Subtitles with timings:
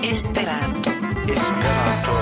[0.00, 0.90] Esperanto.
[1.26, 2.21] Esperanto.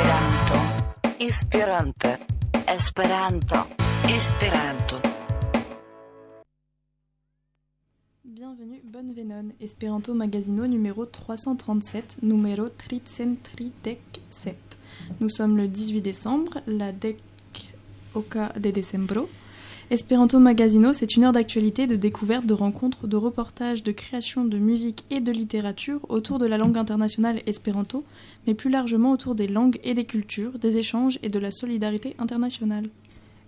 [0.00, 0.54] Esperanto.
[1.18, 2.08] Esperanto.
[2.66, 3.66] Esperanto.
[4.06, 5.00] Esperanto.
[8.22, 14.56] Bienvenue, bonne Venon, Esperanto Magazino numéro 337, numéro 337.
[15.20, 17.18] Nous sommes le 18 décembre, la DEC
[18.14, 19.28] Oca de Decembro.
[19.90, 24.56] Esperanto Magazino, c'est une heure d'actualité, de découverte, de rencontres, de reportages, de création de
[24.56, 28.04] musique et de littérature autour de la langue internationale espéranto,
[28.46, 32.14] mais plus largement autour des langues et des cultures, des échanges et de la solidarité
[32.20, 32.88] internationale.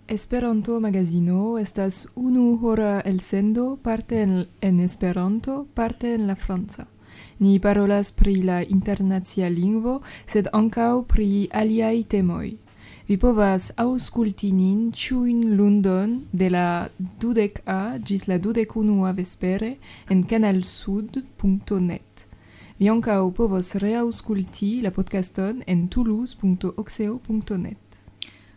[0.09, 6.87] Esperanto Magazino estas unu hora elsendo parte en, en Esperanto, parte en la Franca.
[7.39, 12.62] Ni parolas pri la internacia lingvo, sed ankaŭ pri aliaj temoj.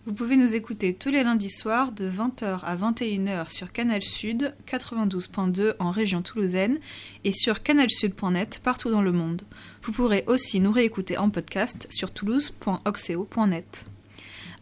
[0.06, 4.54] Vous pouvez nous écouter tous les lundis soirs de 20h à 21h sur Canal Sud
[4.66, 6.78] 92.2 en région toulousaine
[7.24, 9.42] et sur canalsud.net partout dans le monde.
[9.82, 13.86] Vous pourrez aussi nous réécouter en podcast sur toulouse.oxeo.net.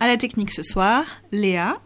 [0.01, 1.77] À la technique ce soir, Léa.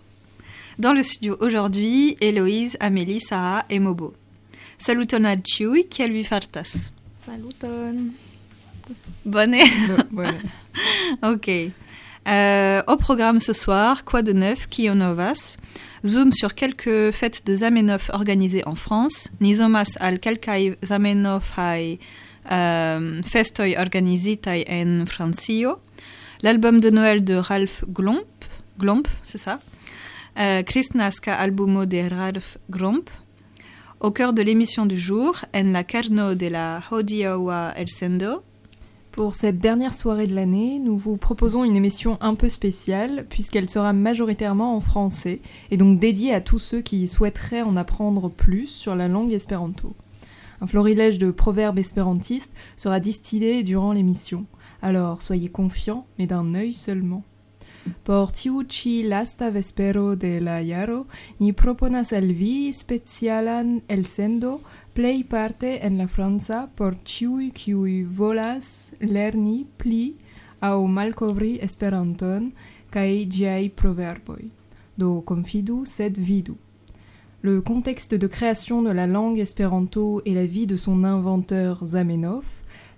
[0.78, 4.14] Dans le studio aujourd'hui, Héloïse, Amélie, Sarah et Mobo.
[4.78, 6.90] Saluton ad ciui, kiel vi fartas.
[7.16, 8.12] Saluton
[9.24, 9.56] Bonne.
[10.12, 10.38] Voilà.
[11.22, 11.50] Ok.
[12.28, 15.56] Euh, au programme ce soir, quoi de neuf, Kionovas
[16.06, 19.30] Zoom sur quelques fêtes de Zamenhof organisées en France.
[19.40, 21.98] Nizomas al kelkaj Zamenhofaj
[22.52, 25.78] euh, festoj organizitaj en Francio.
[26.40, 28.22] L'album de Noël de Ralph Glomp,
[28.78, 29.58] Glomp, c'est ça?
[30.38, 30.62] Euh,
[31.26, 33.10] albumo de Ralph Glomp.
[33.98, 38.40] Au cœur de l'émission du jour, en la carno de la Hodiowa Elsendo,
[39.10, 43.68] Pour cette dernière soirée de l'année, nous vous proposons une émission un peu spéciale puisqu'elle
[43.68, 45.40] sera majoritairement en français
[45.72, 49.96] et donc dédiée à tous ceux qui souhaiteraient en apprendre plus sur la langue espéranto.
[50.60, 54.46] Un florilège de proverbes espérantistes sera distillé durant l'émission.
[54.80, 57.24] Alors soyez confiants, mais d'un œil seulement.
[58.04, 61.06] Por tiu ĉi lasta vespero de la jaro,
[61.40, 64.58] ni proponas al vi specialan elsendo
[64.94, 70.16] plej parte en la franca por ĉiuj kiuj volas lerni pli
[70.60, 72.52] aŭ malkovri Esperanton
[72.90, 74.42] kaj ĝiaj proverboj.
[74.98, 76.56] Do confidu sed vidu.
[77.42, 82.44] Le contexte de création de la langue espéranto et la vie de son inventeur Zamenhof,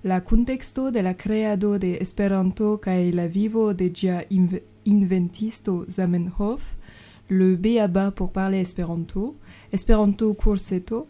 [0.03, 6.62] la contexto de la creado de Esperanto kaj la vivo de ĝia inv- inventisto Zamenhof,
[7.28, 8.10] le B.A.B.A.
[8.10, 9.34] pour parler espéranto,
[9.72, 11.06] Esperanto Curseto,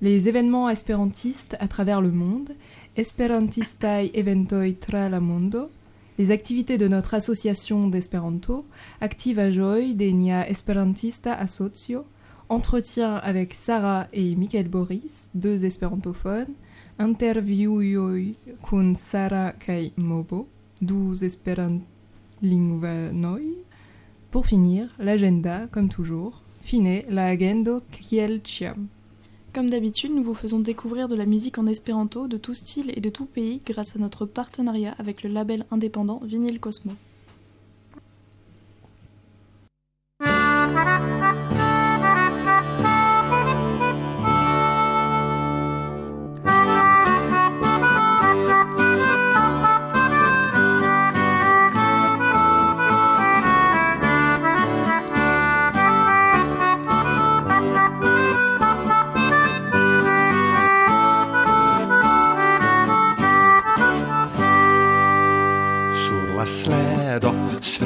[0.00, 2.54] les événements espérantistes à travers le monde,
[2.96, 5.70] Esperantistai eventoi tra la mondo,
[6.16, 8.64] les activités de notre association d'Espéranto,
[9.00, 12.04] Activa Joy de Nia Esperantista Asocio,
[12.48, 16.54] entretien avec Sarah et Michael Boris, deux espérantophones,
[16.98, 20.46] interviewoi kun Sarah kai Mobo,
[20.80, 23.64] douze esperantlingvanoi.
[24.30, 26.42] Pour finir, l'agenda, comme toujours.
[26.62, 28.88] Fine, la agendo kiel ciam.
[29.52, 33.00] Comme d'habitude, nous vous faisons découvrir de la musique en espéranto de tout style et
[33.00, 36.94] de tout pays grâce à notre partenariat avec le label indépendant Vinyl Cosmo.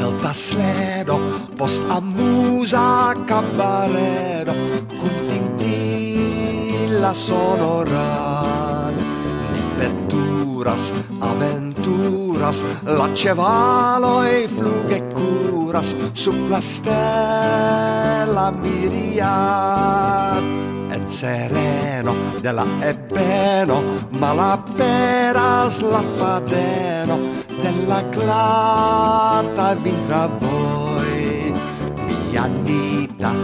[0.09, 1.17] alta sledo
[1.57, 4.55] post amusa cabaredo
[4.99, 8.97] cum tintilla sonoran
[9.53, 10.85] ni vetturas
[11.21, 12.65] aventuras
[12.99, 20.43] la cevalo e fluge curas sub la stella miriat
[20.97, 23.83] et sereno della ebeno
[24.21, 31.53] malaperas la fateno stella clata vintra voi.
[32.07, 33.35] Mia nita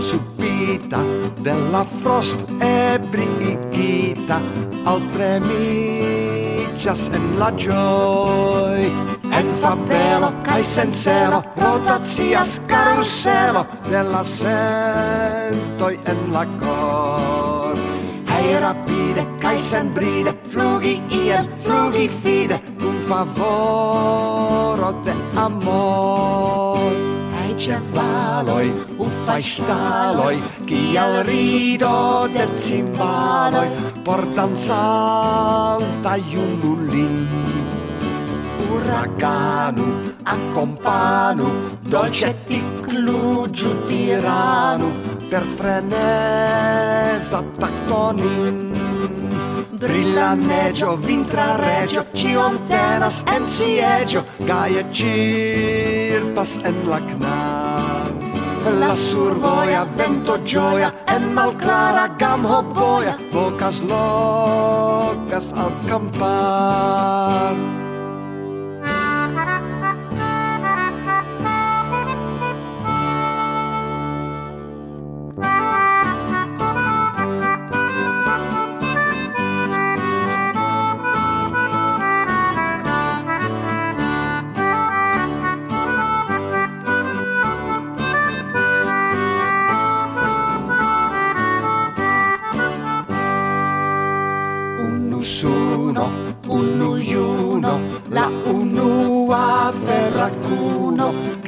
[0.00, 1.02] subita,
[1.40, 4.40] della frost ebrichita
[4.84, 8.92] al premicias en la joy
[9.30, 17.78] en fabelo cae senselo rotazias caruselo della sentoi en la cor.
[18.26, 26.92] Hei rapide cae sen bride flughi ien, flughi fide, cum favoro de amor.
[27.34, 33.68] Hei cevaloi, uffai staloi, chi al rido de cimbaloi,
[34.04, 37.16] portan santa iundulin.
[38.74, 39.86] Uraganu,
[40.22, 41.48] accompanu,
[41.82, 44.88] dolce ticlu giutiranu,
[45.30, 48.73] per frenesa tactonin.
[49.84, 58.12] brilla neggio, vintra regio, cion tenas en siegio gaie cirpas en la knar.
[58.80, 67.83] La survoia vento gioia, en malclara gamho boia, vocas locas al campar.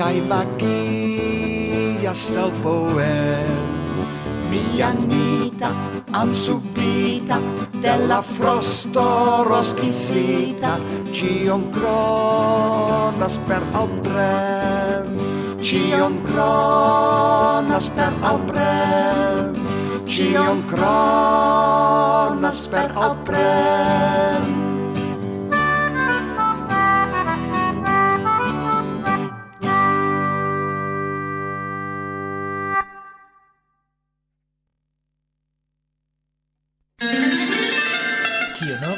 [0.07, 4.07] Kai magia sta il poema
[4.49, 5.75] mia nita
[6.13, 7.41] absupita
[7.81, 10.79] della frosto roschissita
[11.11, 15.17] cium cronas per albrem
[15.61, 19.55] cium cronas per albrem
[20.07, 24.56] cium cronas per albrem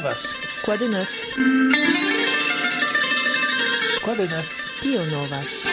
[0.08, 0.34] novas.
[0.64, 1.26] Quoi de neuf
[4.02, 4.78] Quoi de neuf?
[4.80, 5.66] Tio novas.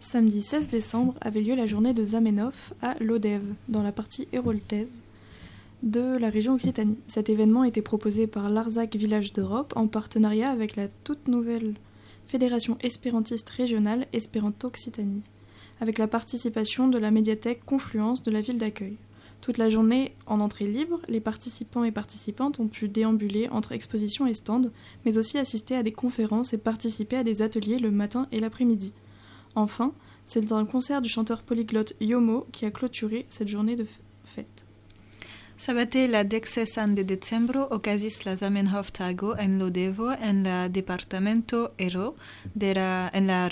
[0.00, 5.00] Samedi 16 décembre avait lieu la journée de Zamenhof à Lodève, dans la partie héroltaise
[5.82, 6.98] de la région Occitanie.
[7.08, 11.74] Cet événement était proposé par l'Arzac Village d'Europe en partenariat avec la toute nouvelle
[12.26, 15.22] fédération espérantiste régionale Espéranto Occitanie,
[15.80, 18.96] avec la participation de la médiathèque Confluence de la ville d'accueil.
[19.44, 24.26] Toute la journée en entrée libre, les participants et participantes ont pu déambuler entre expositions
[24.26, 24.70] et stands,
[25.04, 28.94] mais aussi assister à des conférences et participer à des ateliers le matin et l'après-midi.
[29.54, 29.92] Enfin,
[30.24, 33.84] c'est un concert du chanteur polyglotte Yomo qui a clôturé cette journée de
[34.24, 34.64] fête.
[35.58, 42.16] Sabate la dexesan de decembro okazis la Zamenhof tago en Lodevo en la departamento Ero
[42.56, 42.72] de
[43.14, 43.50] en la.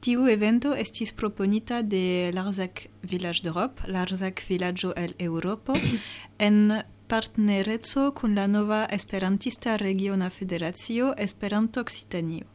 [0.00, 5.74] Tiu evento estis proponita de Larzac Village d'Europe, Larzac Villaggio el Europo,
[6.38, 12.46] en partnerezzo kun la nova Esperantista Regiona Federacio Esperanto Occitanio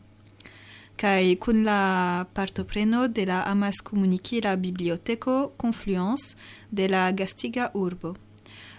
[0.95, 6.35] Kai kun la partopreno de la Amas Comuniki la biblioteko Confluence
[6.71, 8.15] de la gastiga urbo.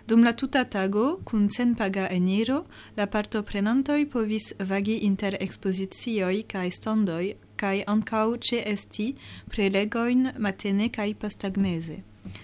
[0.09, 2.65] Dum la tuta tago, kun senpaga eniro,
[2.97, 9.13] la partoprenantoj povis vagi inter ekspozicioj kaj standoj kaj ankaŭ ĉeesti
[9.53, 12.03] prelegojn matene kaj postagmeze.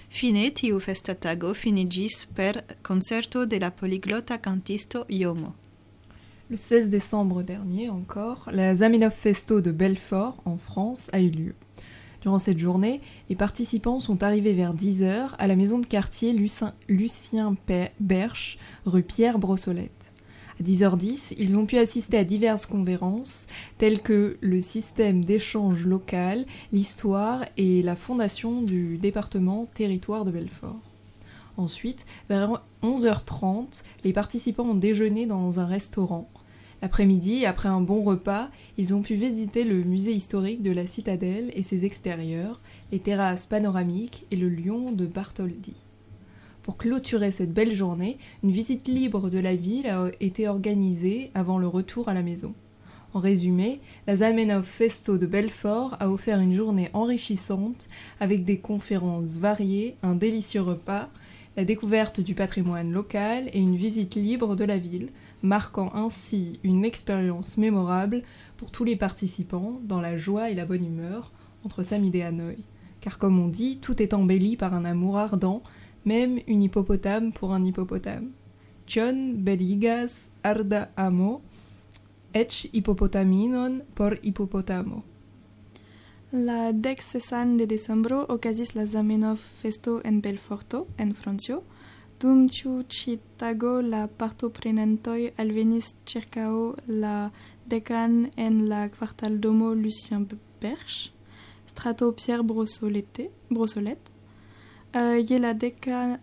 [0.08, 5.54] Fine tiu festa tago finiĝis per koncerto de la poliglota kantisto Yomo.
[6.50, 11.54] Le 16 décembre dernier encore, la Zamenhof Festo de Belfort, en France, a eu lieu.
[12.20, 13.00] Durant cette journée,
[13.30, 17.56] les participants sont arrivés vers 10h à la maison de quartier Lucien,
[18.00, 20.01] Berche, rue Pierre Brossolette.
[20.62, 26.46] À 10h10, ils ont pu assister à diverses conférences telles que le système d'échange local,
[26.70, 30.78] l'histoire et la fondation du département territoire de Belfort.
[31.56, 36.30] Ensuite, vers 11h30, les participants ont déjeuné dans un restaurant.
[36.80, 41.50] L'après-midi, après un bon repas, ils ont pu visiter le musée historique de la citadelle
[41.56, 42.60] et ses extérieurs,
[42.92, 45.74] les terrasses panoramiques et le lion de Bartholdi.
[46.62, 51.58] Pour clôturer cette belle journée, une visite libre de la ville a été organisée avant
[51.58, 52.54] le retour à la maison.
[53.14, 57.88] En résumé, la Zamenhof Festo de Belfort a offert une journée enrichissante
[58.20, 61.10] avec des conférences variées, un délicieux repas,
[61.56, 65.10] la découverte du patrimoine local et une visite libre de la ville,
[65.42, 68.22] marquant ainsi une expérience mémorable
[68.56, 71.32] pour tous les participants dans la joie et la bonne humeur
[71.64, 72.58] entre samedi et Hanoï.
[73.00, 75.62] Car comme on dit, tout est embelli par un amour ardent,
[76.04, 78.32] même une hippopotame pour un hippopotame.
[78.86, 81.40] John Beligas Arda Amo,
[82.34, 85.02] Ech hippopotaminon por hippopotamo.
[86.32, 91.62] La dek sesan de decembro okazis la Zamenhof festo en Belforto, en Francio,
[92.20, 96.54] dum tiu ĉi tago la partoprenantoj alvenis ĉirkaŭ
[97.02, 97.16] la
[97.68, 100.24] decan en la kvartaldomo Lucien
[100.62, 101.12] Berch,
[101.66, 104.11] strato Pierre Brossolette, Brossolette.
[104.94, 106.18] Eh, je la deca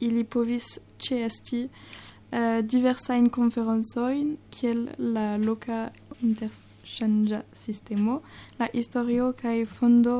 [0.00, 0.66] ili povis
[1.00, 5.86] ĉeesti eh, diversajn konferencojn kiel la loka
[6.20, 8.18] interŝanĝa sistemo,
[8.60, 10.18] la historio kaj fondo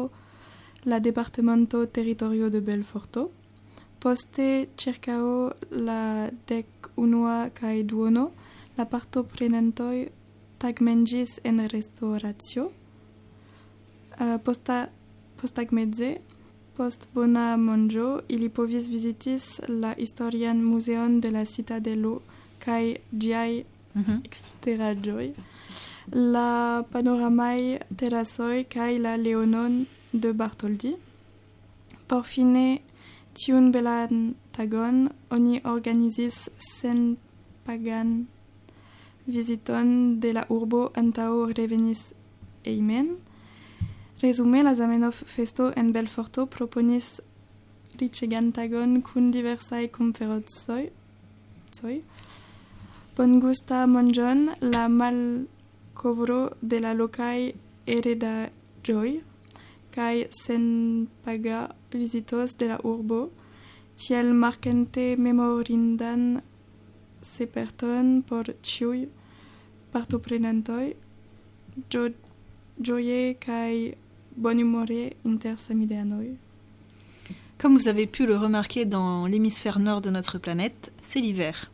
[0.89, 3.29] la departemento teritorio de Belforto.
[4.01, 5.21] Poste ĉirkaŭ
[5.85, 8.31] la dek unua kaj duono
[8.79, 10.09] la partoprenantoj
[10.59, 12.71] tagmenĝis en restauracio.
[14.15, 14.87] Uh, eh, posta
[15.37, 16.15] postagmedze,
[16.77, 22.21] post bona monjo ili povis visitis la historian muzeon de la citadelo
[22.65, 23.65] kaj ĝiaj
[23.95, 24.15] Mhm.
[24.27, 25.27] eksteraĵoj,
[26.35, 30.95] la panoramaj terasoj kaj la leonon de Bartholdi.
[32.09, 32.79] Por fine
[33.35, 38.27] tiun belan tagon oni organizis senpagan
[39.27, 42.13] visiton de la urbo antaŭ revenis
[42.65, 43.17] hejmen.
[44.23, 47.21] Resume la Zamenhof festo en Belforto proponis
[47.99, 50.91] ricegan tagon kun diversaj konferencoj.
[51.75, 51.97] Zoi.
[53.17, 57.53] Bongusta manĝon, la malkovro de la lokaj
[57.87, 59.11] heredaĵoj
[59.95, 63.21] kaj senpaga vizitos de la urbo,
[63.99, 66.41] tiel markante memorindan
[67.23, 69.05] seperton por ĉiuj
[69.93, 70.87] partoprenantoj,
[72.79, 73.75] ĝoje kaj
[74.37, 76.27] bonhumore inter samideanoj.
[77.59, 81.71] Comme vous avez pu le remarquer dans l'hémisphère nord de notre planète, c'est l'hiver.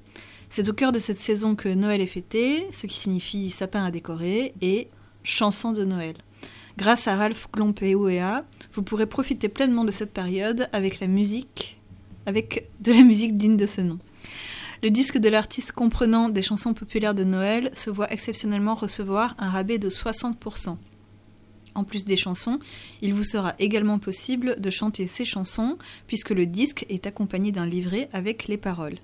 [0.48, 3.90] C'est au cœur de cette saison que Noël est fêté, ce qui signifie sapin à
[3.90, 4.88] décorer et
[5.22, 6.14] chanson de Noël.
[6.76, 11.06] Grâce à Ralph Glomp et UEA, vous pourrez profiter pleinement de cette période avec la
[11.06, 11.80] musique,
[12.26, 13.98] avec de la musique digne de ce nom.
[14.82, 19.50] Le disque de l'artiste comprenant des chansons populaires de Noël se voit exceptionnellement recevoir un
[19.50, 20.76] rabais de 60%.
[21.74, 22.58] En plus des chansons,
[23.02, 27.66] il vous sera également possible de chanter ces chansons puisque le disque est accompagné d'un
[27.66, 28.98] livret avec les paroles.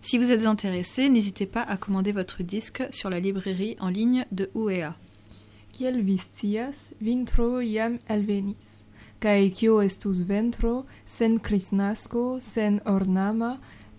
[0.00, 4.26] Si vous êtes intéressé, n'hésitez pas à commander votre disque sur la librairie en ligne
[4.32, 4.96] de UEA.
[5.72, 8.82] Kiel vi scias, vintro jam alvenis,
[9.24, 13.54] kaj kio estus ventro sen kristnasko, sen ornama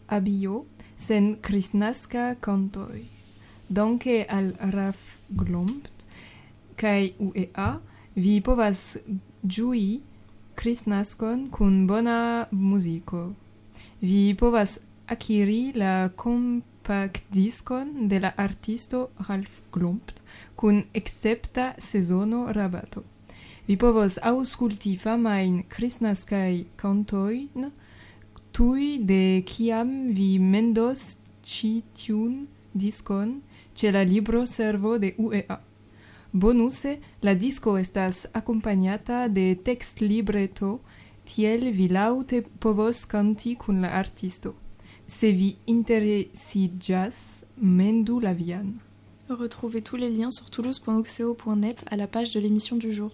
[0.08, 0.66] abio,
[1.02, 3.02] sen kristnaska kantoj.
[3.70, 6.06] Danke al Raf Glompt
[6.78, 7.80] kaj UEA,
[8.16, 8.98] vi povas
[9.44, 10.02] ĝui
[10.56, 13.34] Kristnaskon kun bona muziko.
[14.02, 14.78] Vi povas
[15.08, 20.22] akiri la kompakdiskon de la artisto Ralph Klumpt
[20.56, 23.04] kun excepta sezono rabato.
[23.68, 27.72] Vi povos aŭskulti famajn kristnaskaj kantojn
[28.52, 32.44] tuj de kiam vi mendos ĉi tiun
[32.74, 33.40] diskon
[33.76, 35.58] ĉe la libroservo de UEA.
[36.34, 40.80] Bonuse, la disco estas accompagnata de text libreto,
[41.26, 44.56] tiel vi laute povos canti cun la artisto.
[45.06, 48.80] Se vi interesigas, mendu la vian.
[49.30, 53.12] Retrouvez tous les liens sur toulouse.oxeo.net à la page de l'émission du jour.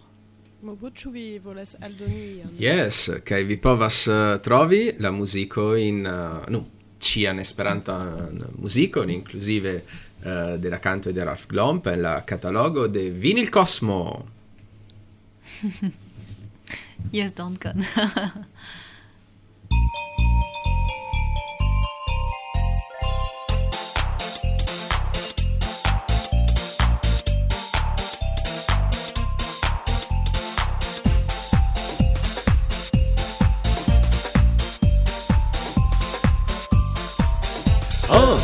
[2.59, 6.63] Yes, kaj vi povas uh, trovi la muziko in uh, nu,
[6.99, 9.81] cian esperantan muzikon, inkluzive
[10.25, 14.25] uh, de la canto de Ralph Glomp en la catalogo de Vinil Cosmo.
[17.11, 17.83] Yes, dankon.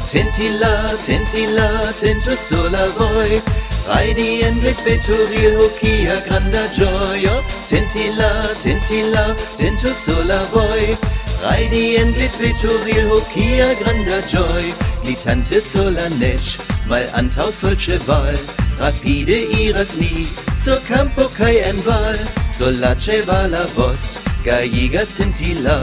[0.06, 3.42] Oh, tentila, tentila, tento sulla voi.
[3.88, 7.42] Raidi en glitz veturir hocia granda gioia.
[7.68, 8.30] Tentila,
[8.62, 10.96] tentila, tento sulla voi.
[11.42, 16.58] Raidi englit veturil hocia granda joy, glitante solanech,
[16.88, 18.38] mal antau solche Wahl,
[18.80, 22.18] rapide iras ni, so campo kai en val,
[22.54, 25.78] solace vala vost, galligas tintila,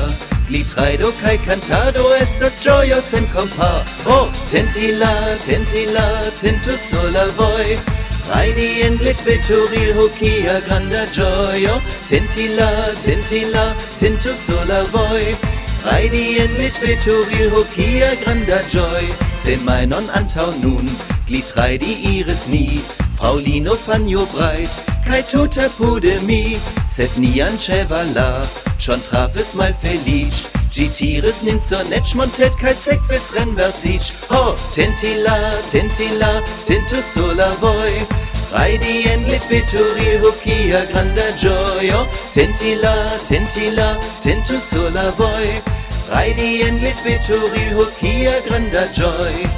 [0.52, 5.12] glitraido kai cantado estas joyos en compa, oh, tentila,
[5.46, 6.04] tentila,
[6.40, 7.78] tintus sola voi,
[8.28, 12.68] Raidi en glit veturil hocia granda joyo, tentila,
[13.04, 13.64] tentila,
[13.98, 15.34] tintus sola voi,
[15.86, 20.86] Raidi en glit veturil hocia granda joy, se non antau nun,
[21.26, 24.72] glit raidi iris ni, Fraulino fanjo breit,
[25.06, 26.56] kai tuta pude mi,
[26.88, 28.42] sed nian chevala,
[28.80, 30.34] schon traf es mal felic,
[30.74, 35.36] Gitiris nin zur netsch montet kai sekvis renversic, ho, tentila,
[35.70, 36.32] tentila,
[36.66, 37.94] tintus sola voi,
[38.50, 42.94] Raidi en glit veturil hocia granda joyo, tentila,
[43.30, 43.88] tentila,
[44.20, 45.62] tintus sola voi,
[46.10, 49.51] Raidi en glit veturil hocia granda joy.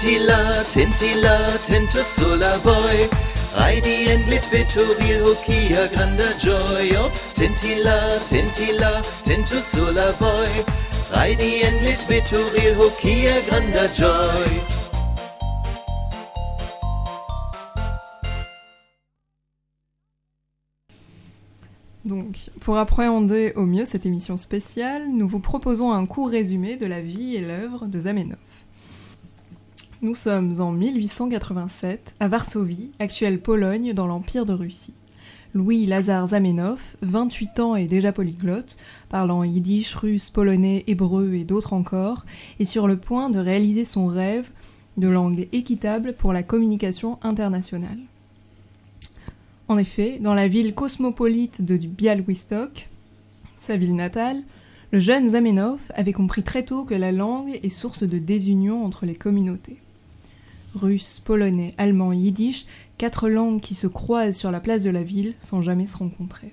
[0.00, 3.08] Tintila, tintila, tintus sola voi,
[3.54, 4.40] Raidi en glit
[5.92, 7.96] granda joyo, tintila,
[8.28, 10.64] tintila, tintus sola voi,
[11.12, 11.76] en
[13.46, 14.80] granda joy.
[22.06, 26.86] Donc, pour appréhender au mieux cette émission spéciale, nous vous proposons un court résumé de
[26.86, 28.38] la vie et l'œuvre de Zamenhof.
[30.02, 34.94] Nous sommes en 1887 à Varsovie, actuelle Pologne, dans l'Empire de Russie.
[35.52, 38.78] Louis Lazare Zamenhof, 28 ans et déjà polyglotte,
[39.10, 42.24] parlant yiddish, russe, polonais, hébreu et d'autres encore,
[42.60, 44.48] est sur le point de réaliser son rêve
[44.96, 47.98] de langue équitable pour la communication internationale.
[49.68, 52.88] En effet, dans la ville cosmopolite de Bialystok,
[53.58, 54.40] sa ville natale,
[54.92, 59.04] le jeune Zamenhof avait compris très tôt que la langue est source de désunion entre
[59.04, 59.76] les communautés.
[60.74, 62.66] Russe, polonais, allemand, yiddish,
[62.98, 66.52] quatre langues qui se croisent sur la place de la ville sans jamais se rencontrer.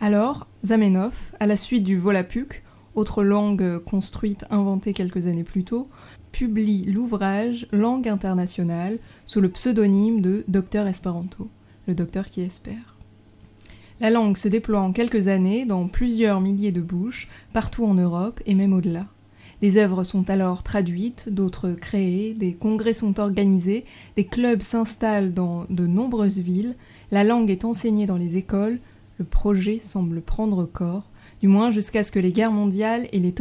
[0.00, 2.62] Alors, Zamenhof, à la suite du Volapük,
[2.94, 5.88] autre langue construite inventée quelques années plus tôt,
[6.32, 11.48] publie l'ouvrage Langue internationale sous le pseudonyme de Docteur Esperanto,
[11.86, 12.96] le docteur qui espère.
[14.00, 18.40] La langue se déploie en quelques années dans plusieurs milliers de bouches, partout en Europe
[18.46, 19.06] et même au-delà.
[19.62, 23.84] Des œuvres sont alors traduites, d'autres créées, des congrès sont organisés,
[24.16, 26.74] des clubs s'installent dans de nombreuses villes,
[27.12, 28.80] la langue est enseignée dans les écoles,
[29.18, 31.08] le projet semble prendre corps,
[31.40, 33.32] du moins jusqu'à ce que les guerres mondiales et les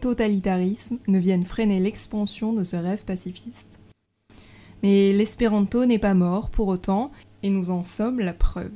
[0.00, 3.78] totalitarismes ne viennent freiner l'expansion de ce rêve pacifiste.
[4.82, 7.10] Mais l'espéranto n'est pas mort pour autant,
[7.42, 8.72] et nous en sommes la preuve.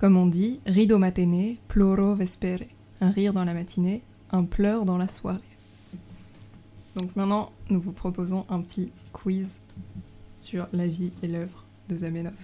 [0.00, 2.66] Comme on dit, rido matene, ploro vespere.
[3.00, 5.51] Un rire dans la matinée, un pleur dans la soirée.
[6.96, 9.58] Donc maintenant, nous vous proposons un petit quiz
[10.36, 12.34] sur la vie et l'œuvre de Zamenhof.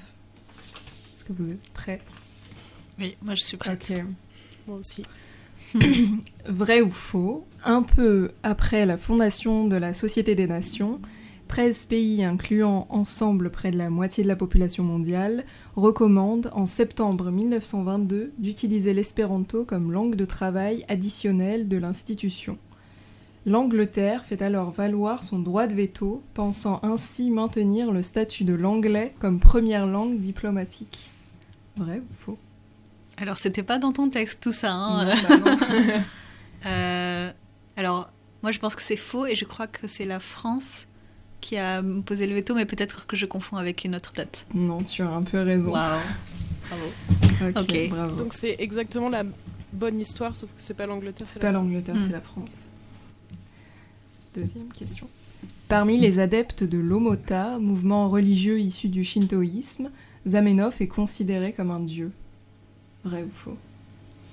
[1.14, 2.00] Est-ce que vous êtes prêts?
[2.98, 3.92] Oui, moi je suis prête.
[4.66, 5.04] Moi aussi.
[6.46, 11.00] Vrai ou faux Un peu après la fondation de la Société des Nations,
[11.48, 15.44] 13 pays incluant ensemble près de la moitié de la population mondiale
[15.76, 22.58] recommandent en septembre 1922 d'utiliser l'espéranto comme langue de travail additionnelle de l'institution.
[23.46, 29.14] L'Angleterre fait alors valoir son droit de veto, pensant ainsi maintenir le statut de l'anglais
[29.20, 31.10] comme première langue diplomatique.
[31.76, 32.38] Vrai ou faux?
[33.16, 34.72] Alors, c'était pas dans ton texte tout ça.
[34.72, 35.04] hein.
[35.06, 36.00] Non, bah non.
[36.66, 37.30] Euh,
[37.76, 38.10] alors,
[38.42, 40.88] moi je pense que c'est faux et je crois que c'est la France
[41.40, 44.44] qui a posé le veto, mais peut-être que je confonds avec une autre date.
[44.54, 45.70] Non, tu as un peu raison.
[45.70, 46.00] Bravo.
[47.42, 47.88] Ok, Ok.
[47.90, 48.16] bravo.
[48.16, 49.22] Donc c'est exactement la
[49.72, 51.68] bonne histoire, sauf que c'est pas l'Angleterre, c'est C'est la pas France.
[51.72, 52.06] l'Angleterre, Hmm.
[52.06, 52.48] c'est la France.
[54.38, 55.08] Deuxième question.
[55.66, 59.90] Parmi les adeptes de l'Omota, mouvement religieux issu du shintoïsme,
[60.28, 62.12] Zamenhof est considéré comme un dieu.
[63.02, 63.56] Vrai ou faux?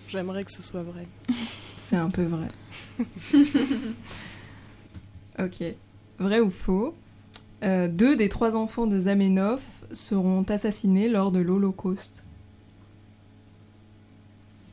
[0.07, 1.07] J'aimerais que ce soit vrai.
[1.79, 2.47] C'est un peu vrai.
[5.39, 5.63] ok.
[6.19, 6.93] Vrai ou faux?
[7.63, 12.23] Euh, Deux des trois enfants de Zamenhof seront assassinés lors de l'Holocauste.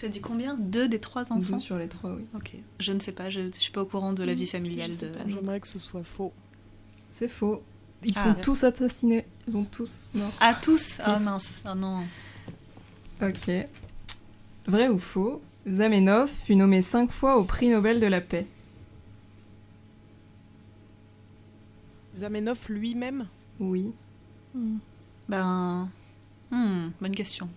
[0.02, 0.56] Tu as dit combien?
[0.56, 1.54] Deux des trois enfants?
[1.58, 2.24] Deux sur les trois, oui.
[2.34, 2.56] Ok.
[2.80, 4.90] Je ne sais pas, je ne suis pas au courant de la vie Je familiale
[4.90, 5.12] sais de.
[5.30, 6.32] J'aimerais que ce soit faux.
[7.12, 7.62] C'est faux.
[8.02, 8.42] Ils Ah, sont merci.
[8.42, 9.24] tous assassinés.
[9.46, 10.32] Ils sont tous morts.
[10.40, 10.98] Ah, tous?
[11.04, 12.00] Ah mince, ah non.
[13.22, 13.48] Ok.
[14.66, 18.48] Vrai ou faux Zamenhof fut nommé cinq fois au prix Nobel de la paix.
[22.16, 23.28] Zamenhof lui-même?
[23.60, 23.92] Oui.
[25.28, 25.88] Ben.
[26.50, 27.48] hmm, bonne question.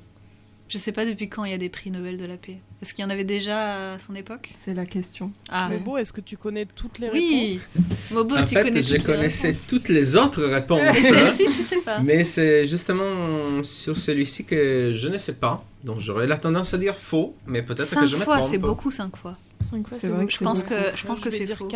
[0.68, 2.58] Je sais pas depuis quand il y a des prix Nobel de la paix.
[2.82, 4.50] Est-ce qu'il y en avait déjà à son époque?
[4.58, 5.32] C'est la question.
[5.48, 5.70] Ah.
[5.70, 7.70] Mobo, est-ce que tu connais toutes les oui réponses?
[8.12, 9.68] Mobo, en tu fait, connais je toutes les connaissais réponses.
[9.68, 10.82] toutes les autres réponses.
[10.82, 12.00] Mais celle-ci, tu sais pas.
[12.00, 15.64] Mais c'est justement sur celui-ci que je ne sais pas.
[15.84, 18.50] Donc j'aurais la tendance à dire faux, mais peut-être que Cinq je me fois, trompe.
[18.50, 19.38] c'est beaucoup, cinq fois.
[19.70, 20.28] Cinq fois, C'est vrai beaucoup.
[20.28, 20.74] que Je pense beaucoup.
[20.74, 21.68] que, je pense que c'est dire faux.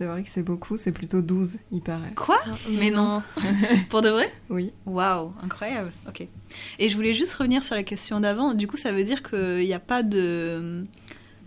[0.00, 0.06] 4.
[0.06, 2.12] C'est vrai que c'est beaucoup, c'est plutôt 12, il paraît.
[2.16, 2.38] Quoi
[2.70, 3.22] Mais non.
[3.90, 4.72] Pour de vrai Oui.
[4.86, 5.92] Waouh, incroyable.
[6.08, 6.26] Ok.
[6.78, 8.54] Et je voulais juste revenir sur la question d'avant.
[8.54, 10.84] Du coup, ça veut dire qu'il n'y a pas de,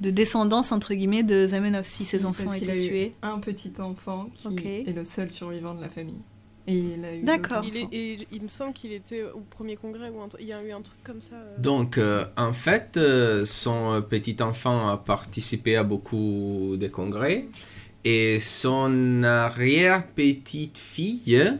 [0.01, 3.13] de descendance, entre guillemets, de Zamenhof si ses Oui, enfants étaient a eu tués.
[3.21, 4.65] Un petit enfant qui Ok.
[4.65, 6.21] est le seul survivant de la famille.
[6.65, 7.61] Et il a eu D'accord.
[7.65, 7.89] Il, est, enfants.
[7.91, 10.81] et il me semble qu'il était au premier congrès ou il y a eu un
[10.81, 11.35] truc comme ça.
[11.35, 11.57] euh.
[11.59, 17.47] Donc, euh, en fait, euh, son petit enfant a participé à beaucoup de congrès
[18.05, 21.57] et son arrière-petite-fille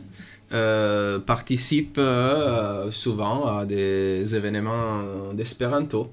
[0.51, 6.11] euh, participe euh, souvent à des événements d'espéranto.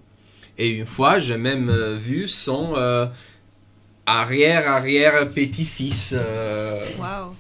[0.57, 2.75] Et une fois, j'ai même euh, vu son
[4.07, 6.17] arrière-arrière-petit-fils.
[6.99, 7.35] Waouh.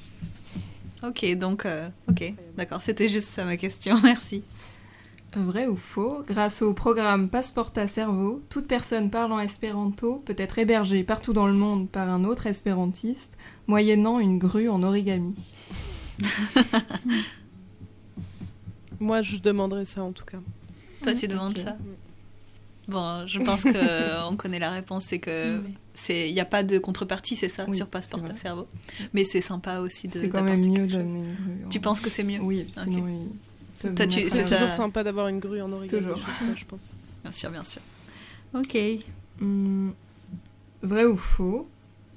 [1.02, 1.66] Ok, donc,
[2.08, 2.82] ok, d'accord.
[2.82, 3.98] C'était juste ça ma question.
[4.02, 4.42] Merci.
[5.36, 11.04] Vrai ou faux Grâce au programme Passeporta Cerveau, toute personne parlant espéranto peut être hébergée
[11.04, 15.36] partout dans le monde par un autre espérantiste, moyennant une grue en origami.
[19.00, 20.38] Moi, je demanderais ça en tout cas.
[21.02, 21.76] Toi, tu demandes ça
[22.88, 25.62] Bon, je pense que on connaît la réponse, c'est que
[25.94, 28.66] c'est il n'y a pas de contrepartie, c'est ça, Oui, sur passeport à cerveau.
[29.14, 30.18] Mais c'est sympa aussi de.
[30.18, 30.96] C'est quand même mieux chose.
[30.96, 31.68] d'amener une grue.
[31.70, 33.49] Tu penses que c'est mieux Oui, sinon peuvent
[33.80, 36.02] C'est toujours sympa d'avoir une grue en origami.
[36.02, 36.18] Toujours.
[36.56, 36.92] je pense.
[37.22, 37.82] Bien sûr, bien sûr.
[38.54, 38.76] Ok,
[39.40, 39.90] Hmm,
[40.82, 41.66] Vrai ou faux?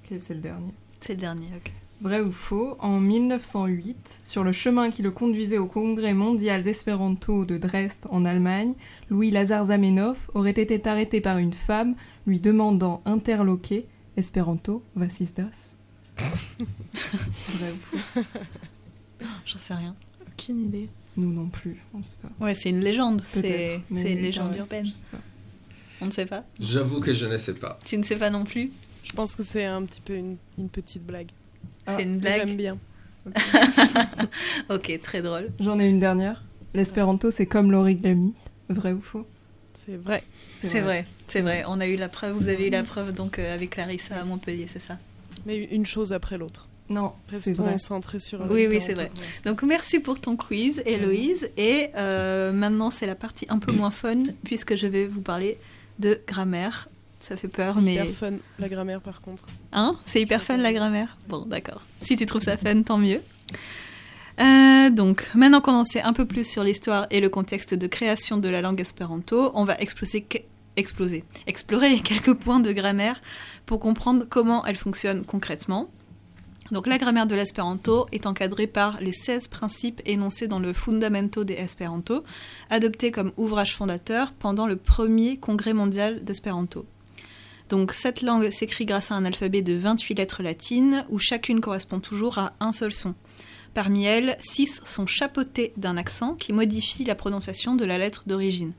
[0.04, 0.74] Ok, c'est le dernier.
[1.00, 1.48] c'est le dernier.
[1.56, 1.72] Ok.
[2.02, 7.46] Vrai ou faux, en 1908, sur le chemin qui le conduisait au Congrès mondial d'espéranto
[7.46, 8.74] de Dresde en Allemagne,
[9.10, 11.96] Louis Lazare Zamenhof aurait été arrêté par une femme
[12.28, 13.86] lui demandant interloqué
[14.18, 14.84] Espéranto,
[15.22, 15.76] ist das
[16.18, 18.22] Vrai ou faux?
[19.46, 19.96] J'en sais rien.
[20.28, 20.90] Aucune idée.
[21.16, 22.30] Nous non plus, on ne sait pas.
[22.44, 23.22] Ouais, c'est une légende.
[23.22, 24.88] C'est une légende urbaine.
[26.02, 26.44] On ne sait pas.
[26.60, 27.80] J'avoue que je ne sais pas.
[27.86, 28.72] Tu ne sais pas non plus.
[29.04, 31.30] Je pense que c'est un petit peu une, une petite blague.
[31.86, 32.48] Ah, c'est une Mais blague.
[32.48, 32.78] J'aime bien.
[34.70, 35.50] Ok, très drôle.
[35.60, 36.44] J'en ai une dernière.
[36.74, 38.34] L'espéranto, c'est comme l'origami.
[38.70, 39.26] Vrai ou faux?
[39.74, 40.24] C'est vrai.
[40.56, 41.64] C'est vrai, c'est vrai.
[41.68, 42.36] On a eu la preuve.
[42.36, 44.98] Vous avez eu la preuve donc euh, avec Clarissa à Montpellier, c'est ça?
[45.46, 46.68] Mais une chose après l'autre.
[46.90, 47.58] Non, c'est.
[47.58, 49.12] Restons centrés sur Oui, oui, c'est vrai.
[49.46, 51.50] Donc merci pour ton quiz, Héloïse.
[51.58, 55.58] Et euh, maintenant, c'est la partie un peu moins fun, puisque je vais vous parler
[56.00, 56.90] de grammaire.
[57.20, 57.94] Ça fait peur, C'est mais...
[57.96, 59.46] hyper fun, la grammaire par contre.
[59.72, 59.98] Hein?
[60.06, 61.18] C'est hyper fun, la grammaire?
[61.30, 61.82] Bon, d'accord.
[62.02, 63.22] Si tu trouves ça fun, tant mieux.
[64.42, 67.88] Euh, donc, maintenant qu'on en sait un peu plus sur l'histoire et le contexte de
[67.88, 70.40] création de la langue espéranto, on va exploser, que-
[70.76, 73.22] exploser, explorer quelques points de grammaire
[73.66, 75.90] pour comprendre comment elle fonctionne concrètement.
[76.72, 81.44] Donc, la grammaire de l'espéranto est encadrée par les 16 principes énoncés dans le Fundamento
[81.44, 82.24] de Esperanto,
[82.70, 86.86] adopté comme ouvrage fondateur pendant le premier congrès mondial d'espéranto.
[87.70, 92.00] Donc cette langue s'écrit grâce à un alphabet de 28 lettres latines où chacune correspond
[92.00, 93.16] toujours à un seul son.
[93.74, 98.74] Parmi elles, 6 sont chapeautées d'un accent qui modifie la prononciation de la lettre d'origine.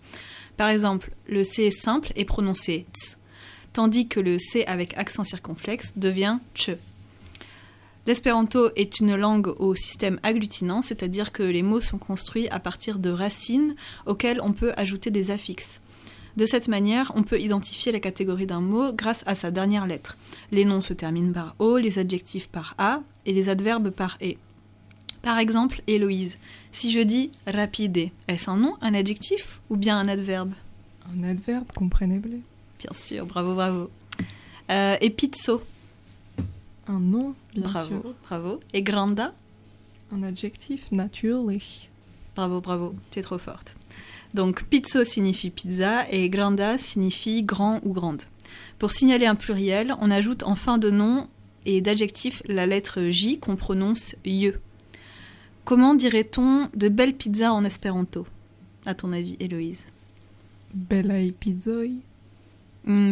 [0.56, 3.16] Par exemple, le C simple est prononcé ts,
[3.72, 6.76] tandis que le C avec accent circonflexe devient ch.
[8.06, 12.98] L'espéranto est une langue au système agglutinant, c'est-à-dire que les mots sont construits à partir
[12.98, 15.80] de racines auxquelles on peut ajouter des affixes.
[16.36, 20.18] De cette manière, on peut identifier la catégorie d'un mot grâce à sa dernière lettre.
[20.50, 24.34] Les noms se terminent par O, les adjectifs par A et les adverbes par E.
[25.22, 26.38] Par exemple, Héloïse.
[26.72, 30.52] Si je dis rapide, est-ce un nom, un adjectif ou bien un adverbe?
[31.16, 32.40] Un adverbe, comprenez-le.
[32.78, 33.90] Bien sûr, bravo, bravo.
[34.70, 35.62] Euh, et pizzo,
[36.86, 38.14] Un nom, bien bravo, sûr.
[38.28, 38.60] bravo.
[38.72, 39.32] Et granda,
[40.12, 41.88] Un adjectif, natürlich.
[42.36, 43.76] bravo, bravo, tu es trop forte.
[44.34, 48.22] Donc pizzo signifie pizza et granda signifie grand ou grande.
[48.78, 51.28] Pour signaler un pluriel, on ajoute en fin de nom
[51.64, 54.52] et d'adjectif la lettre J qu'on prononce ye.
[55.64, 58.26] Comment dirait-on de belles pizzas en espéranto
[58.84, 59.84] À ton avis, Héloïse?
[60.74, 61.88] Bellai pizzoi.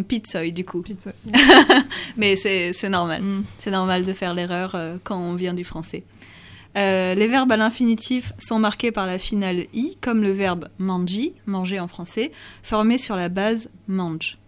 [0.07, 0.83] Pizzoi, du coup.
[0.83, 1.13] Pizza.
[2.17, 3.23] Mais c'est c'est normal.
[3.23, 3.45] Mm.
[3.59, 6.05] C'est normal de faire l'erreur euh, quand on vient du français.
[6.77, 11.35] Euh, les verbes à l'infinitif sont marqués par la finale i, comme le verbe mangi,
[11.47, 12.31] manger en français,
[12.63, 14.39] formé sur la base mange.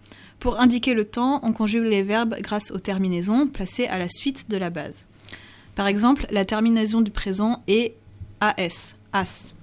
[0.41, 4.51] Pour indiquer le temps, on conjugue les verbes grâce aux terminaisons placées à la suite
[4.51, 5.05] de la base.
[5.75, 7.95] Par exemple, la terminaison du présent est
[8.41, 9.54] as, as.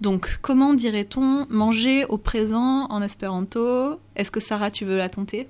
[0.00, 3.98] Donc, comment dirait-on manger au présent en espéranto?
[4.14, 5.48] Est-ce que Sarah, tu veux la tenter?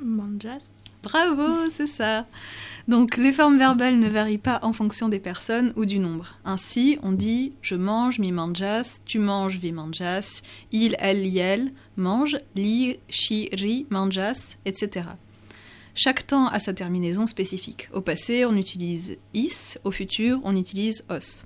[0.00, 0.62] Manjas.
[1.02, 2.26] Bravo, c'est ça.
[2.88, 6.38] Donc les formes verbales ne varient pas en fonction des personnes ou du nombre.
[6.44, 10.42] Ainsi, on dit je mange, mi manjas, tu manges, vi manjas,
[10.72, 15.08] il, elle, yel, mange, li, chi, ri, manjas, etc.
[15.94, 17.88] Chaque temps a sa terminaison spécifique.
[17.92, 21.44] Au passé, on utilise is, au futur, on utilise os.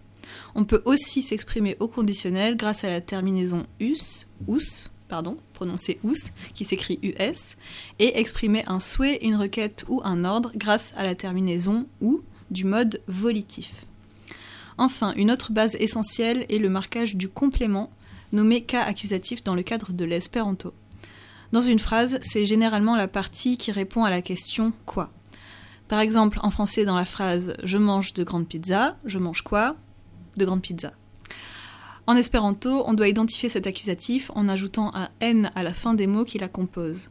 [0.55, 6.33] On peut aussi s'exprimer au conditionnel grâce à la terminaison us, us, pardon, prononcé us,
[6.55, 7.57] qui s'écrit us,
[7.99, 12.65] et exprimer un souhait, une requête ou un ordre grâce à la terminaison ou du
[12.65, 13.87] mode volitif.
[14.79, 17.91] Enfin, une autre base essentielle est le marquage du complément,
[18.33, 20.73] nommé cas accusatif dans le cadre de l'espéranto.
[21.53, 25.11] Dans une phrase, c'est généralement la partie qui répond à la question quoi.
[25.89, 29.75] Par exemple, en français, dans la phrase Je mange de grandes pizzas, je mange quoi
[30.39, 30.93] De grandes pizzas.
[32.07, 36.07] En espéranto, on doit identifier cet accusatif en ajoutant un n à la fin des
[36.07, 37.11] mots qui la composent.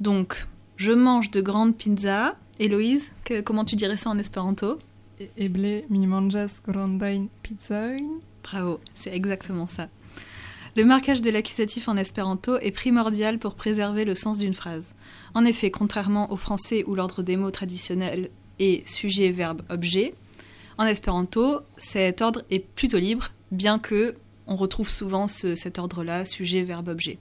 [0.00, 2.34] Donc, je mange de grandes pizzas.
[2.58, 4.78] Héloïse, que- comment tu dirais ça en espéranto?
[5.20, 7.96] E- Eble mi manjas grandain pizzain?
[8.42, 9.88] Bravo, c'est exactement ça.
[10.74, 14.94] Le marquage de l'accusatif en espéranto est primordial pour préserver le sens d'une phrase.
[15.34, 20.14] En effet, contrairement au français où l'ordre des mots traditionnel est sujet, verbe, objet,
[20.78, 24.14] en espéranto, cet ordre est plutôt libre, bien que
[24.46, 27.18] on retrouve souvent ce- cet ordre-là, sujet, verbe, objet.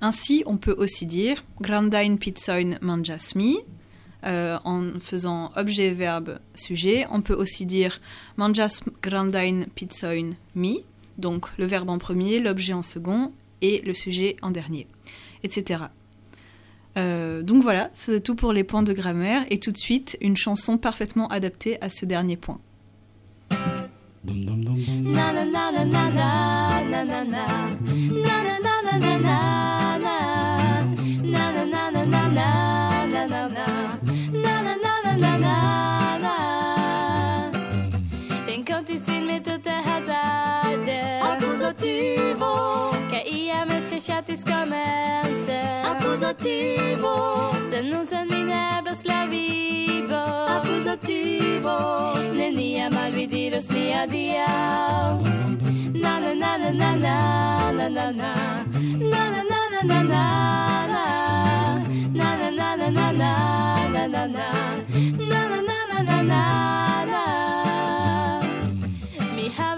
[0.00, 3.58] Ainsi, on peut aussi dire grandain pizzoin manjas mi,
[4.24, 7.06] euh, en faisant objet, verbe, sujet.
[7.10, 8.00] On peut aussi dire
[8.36, 10.84] manjas grandain pizzoin mi,
[11.18, 14.86] donc le verbe en premier, l'objet en second et le sujet en dernier,
[15.42, 15.84] etc.
[16.96, 20.36] Euh, donc voilà, c'est tout pour les points de grammaire et tout de suite une
[20.36, 22.60] chanson parfaitement adaptée à ce dernier point.
[44.04, 45.23] Kjært i skammen
[45.94, 50.16] Accusativo, Se non se mi nebla slavivo
[50.56, 52.14] accusativo.
[52.34, 54.46] Nenia malvidiro svia dia
[55.94, 57.18] Na na na na na na
[57.72, 58.34] na na na
[58.98, 60.26] Na na na na na na
[60.92, 61.04] na
[62.18, 63.32] Na na na na na na
[63.94, 64.46] na na na
[65.30, 66.40] Na na na na na na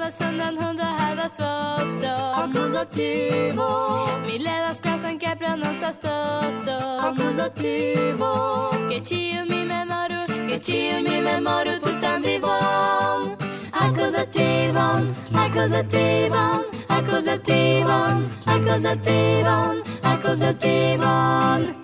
[0.06, 8.70] na Mi havas andan hunda havas voston Accusativo, Mi levas klassen che pronuncias toston accusativo,
[8.88, 13.36] Che ciu mi memoru, che ciu mi memoru tutam vivon
[13.72, 21.74] Accusativon, accusativon, accusativon, accusativon, accusativon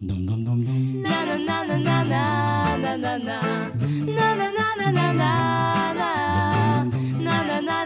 [0.00, 1.02] dum dum dum dum.
[1.02, 3.38] Na na na na na na na na na
[4.06, 6.33] Na na na na na na na Na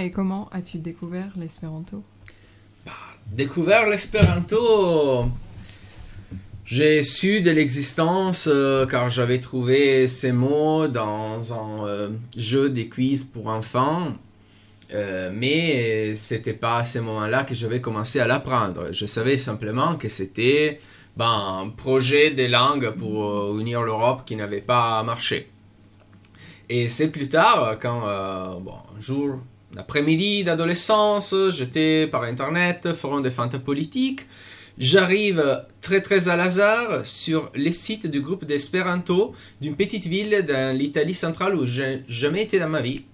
[0.00, 2.02] et comment as-tu découvert l'espéranto?
[3.32, 5.30] Découvert l'espéranto
[6.70, 12.84] j'ai su de l'existence euh, car j'avais trouvé ces mots dans un euh, jeu de
[12.84, 14.12] quiz pour enfants.
[14.94, 18.92] Euh, mais c'était pas à ce moment-là que j'avais commencé à l'apprendre.
[18.92, 20.78] Je savais simplement que c'était
[21.16, 25.50] ben, un projet de langue pour euh, unir l'Europe qui n'avait pas marché.
[26.68, 28.02] Et c'est plus tard, quand
[28.60, 29.40] bon, un jour,
[29.74, 34.26] l'après-midi d'adolescence, j'étais par internet, forum de fanta politique.
[34.78, 40.76] J'arrive très très à hasard sur les sites du groupe d'Espéranto d'une petite ville dans
[40.76, 43.04] l'Italie centrale où j'ai jamais été dans ma vie.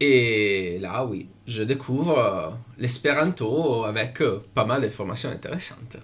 [0.00, 5.96] Et là, oui, je découvre euh, l'espéranto avec euh, pas mal d'informations intéressantes.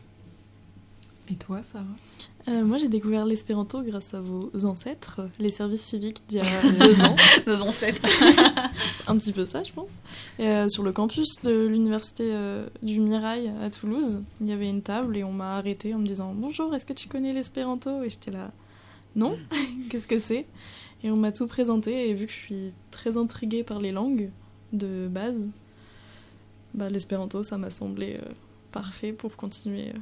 [1.31, 1.85] Et toi, Sarah?
[2.49, 6.73] Euh, moi, j'ai découvert l'espéranto grâce à vos ancêtres, les services civiques d'il y a
[6.81, 7.15] deux ans.
[7.47, 8.03] Nos ancêtres.
[9.07, 10.01] Un petit peu ça, je pense.
[10.39, 14.69] Et, euh, sur le campus de l'université euh, du Mirail à Toulouse, il y avait
[14.69, 18.03] une table et on m'a arrêté en me disant Bonjour, est-ce que tu connais l'espéranto?
[18.03, 18.51] Et j'étais là
[19.15, 19.37] Non,
[19.91, 20.47] qu'est-ce que c'est?
[21.05, 24.31] Et on m'a tout présenté et vu que je suis très intriguée par les langues
[24.73, 25.49] de base,
[26.73, 28.19] bah, l'espéranto, ça m'a semblé
[28.73, 29.93] parfait pour continuer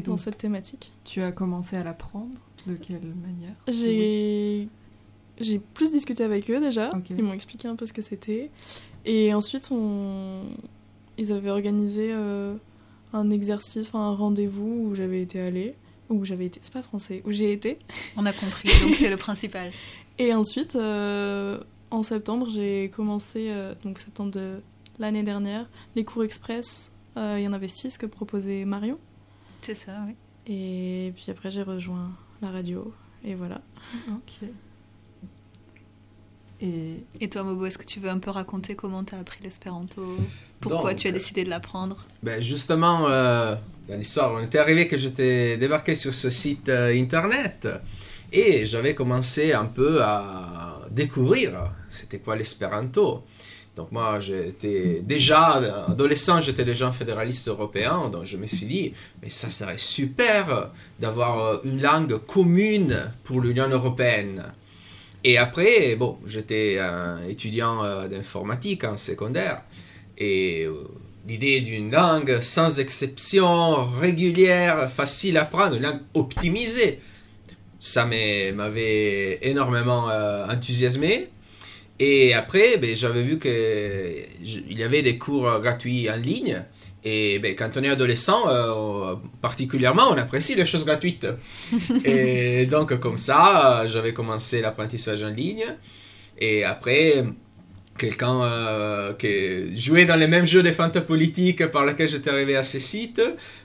[0.00, 0.92] dans cette thématique.
[1.04, 2.34] tu as commencé à l'apprendre
[2.66, 3.54] De quelle manière?
[3.68, 4.68] J'ai
[5.38, 6.90] j'ai plus discuté avec eux déjà.
[7.08, 8.50] Ils m'ont expliqué un peu ce que c'était.
[9.06, 10.42] Et ensuite, on...
[11.16, 12.54] ils avaient organisé euh,
[13.14, 15.74] un exercice, enfin un rendez-vous où j'avais été allée.
[16.10, 16.58] Où j'avais été.
[16.62, 17.22] C'est pas français.
[17.24, 17.78] Où j'ai été.
[18.16, 19.70] On a compris, donc c'est le principal.
[20.18, 21.58] Et ensuite, euh,
[21.90, 24.60] en septembre, j'ai commencé, euh, donc septembre de
[24.98, 26.90] l'année dernière, les cours express.
[27.16, 28.98] Euh, Il y en avait six que proposait Marion.
[29.62, 30.14] C'est ça, oui.
[30.46, 32.10] Et puis après, j'ai rejoint
[32.42, 32.92] la radio.
[33.24, 33.60] Et voilà.
[34.10, 34.48] Ok.
[36.62, 39.40] Et Et toi, Mobo, est-ce que tu veux un peu raconter comment tu as appris
[39.42, 40.16] l'espéranto?
[40.60, 41.96] Pourquoi Donc, tu as décidé de l'apprendre?
[42.22, 43.54] Ben justement, euh,
[43.88, 47.68] dans l'histoire, on était arrivé que j'étais débarqué sur ce site euh, internet
[48.32, 53.24] et j'avais commencé un peu à découvrir c'était quoi l'espéranto.
[53.76, 58.92] Donc moi, j'étais déjà adolescent, j'étais déjà un fédéraliste européen, donc je me suis dit,
[59.22, 64.44] mais ça serait super d'avoir euh, une langue commune pour l'Union européenne.
[65.22, 69.62] Et après, bon, j'étais un étudiant euh, d'informatique en secondaire.
[70.18, 70.88] Et euh,
[71.28, 77.00] l'idée d'une langue sans exception, régulière, facile à apprendre, une langue optimisée,
[77.78, 80.08] ça m'avait énormément
[80.50, 81.30] enthousiasmé.
[82.02, 86.64] Et après, ben, j'avais vu qu'il y avait des cours euh, gratuits en ligne.
[87.04, 91.26] Et ben, quand on est adolescent, euh, particulièrement, on apprécie les choses gratuites.
[92.06, 95.66] et donc, comme ça, euh, j'avais commencé l'apprentissage en ligne.
[96.38, 97.22] Et après,
[97.98, 102.56] quelqu'un euh, qui jouait dans les mêmes jeux de fanta politique par lesquels j'étais arrivé
[102.56, 103.20] à ce site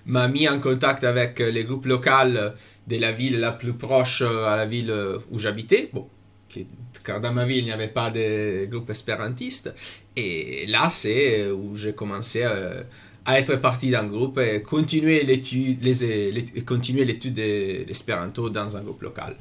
[0.05, 2.09] m'a mis en contact avec les groupes locaux
[2.87, 4.93] de la ville la plus proche à la ville
[5.31, 5.89] où j'habitais.
[5.93, 6.09] Bon,
[6.49, 6.67] qui-
[7.05, 9.73] car dans ma ville, il n'y avait pas de groupe espérantistes.
[10.15, 12.81] Et là, c'est où j'ai commencé euh,
[13.25, 18.81] à être parti d'un groupe et continuer l'étude, les- continuer l'étude de l'espéranto dans un
[18.81, 19.35] groupe local.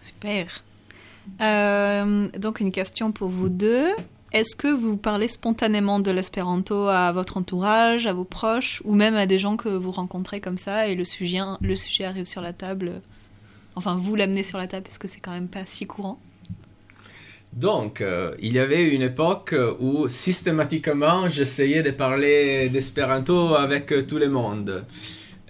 [0.00, 0.62] Super.
[1.40, 3.88] Euh, donc une question pour vous deux.
[4.32, 9.14] Est-ce que vous parlez spontanément de l'espéranto à votre entourage, à vos proches, ou même
[9.14, 12.40] à des gens que vous rencontrez comme ça et le sujet, le sujet arrive sur
[12.40, 13.02] la table
[13.74, 16.20] Enfin, vous l'amenez sur la table puisque c'est quand même pas si courant.
[17.52, 24.02] Donc, euh, il y avait une époque où systématiquement j'essayais de parler d'espéranto avec euh,
[24.02, 24.84] tout le monde.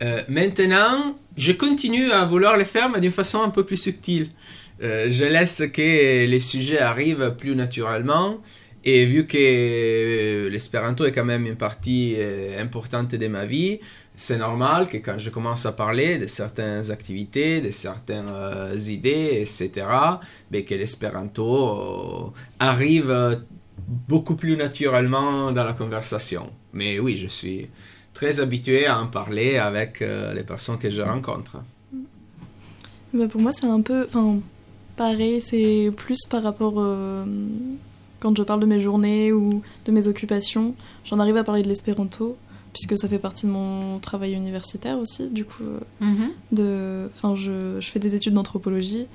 [0.03, 4.31] Euh, maintenant, je continue à vouloir le faire, mais d'une façon un peu plus subtile.
[4.83, 8.41] Euh, je laisse que les sujets arrivent plus naturellement.
[8.85, 13.79] Et vu que euh, l'espéranto est quand même une partie euh, importante de ma vie,
[14.15, 19.39] c'est normal que quand je commence à parler de certaines activités, de certaines euh, idées,
[19.41, 19.87] etc.,
[20.51, 23.37] ben, que l'espéranto euh, arrive euh,
[24.09, 26.51] beaucoup plus naturellement dans la conversation.
[26.75, 27.69] Mais oui, je suis
[28.13, 31.57] très habitué à en parler avec les personnes que je rencontre.
[33.15, 34.05] Bah, pour moi, c'est un peu.
[34.05, 34.39] Enfin,
[34.97, 36.75] pareil, c'est plus par rapport.
[38.21, 41.69] quand je parle de mes journées ou de mes occupations, j'en arrive à parler de
[41.69, 42.37] l'espéranto,
[42.73, 45.29] puisque ça fait partie de mon travail universitaire aussi.
[45.29, 49.07] Du coup, euh, de, enfin, je, je fais des études d'anthropologie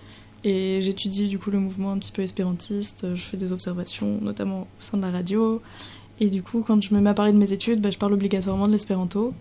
[0.43, 3.07] et j'étudie du coup le mouvement un petit peu espérantiste.
[3.15, 5.61] Je fais des observations, notamment au sein de la radio.
[6.19, 8.13] Et du coup, quand je me mets à parler de mes études, bah, je parle
[8.13, 9.33] obligatoirement de l'espéranto.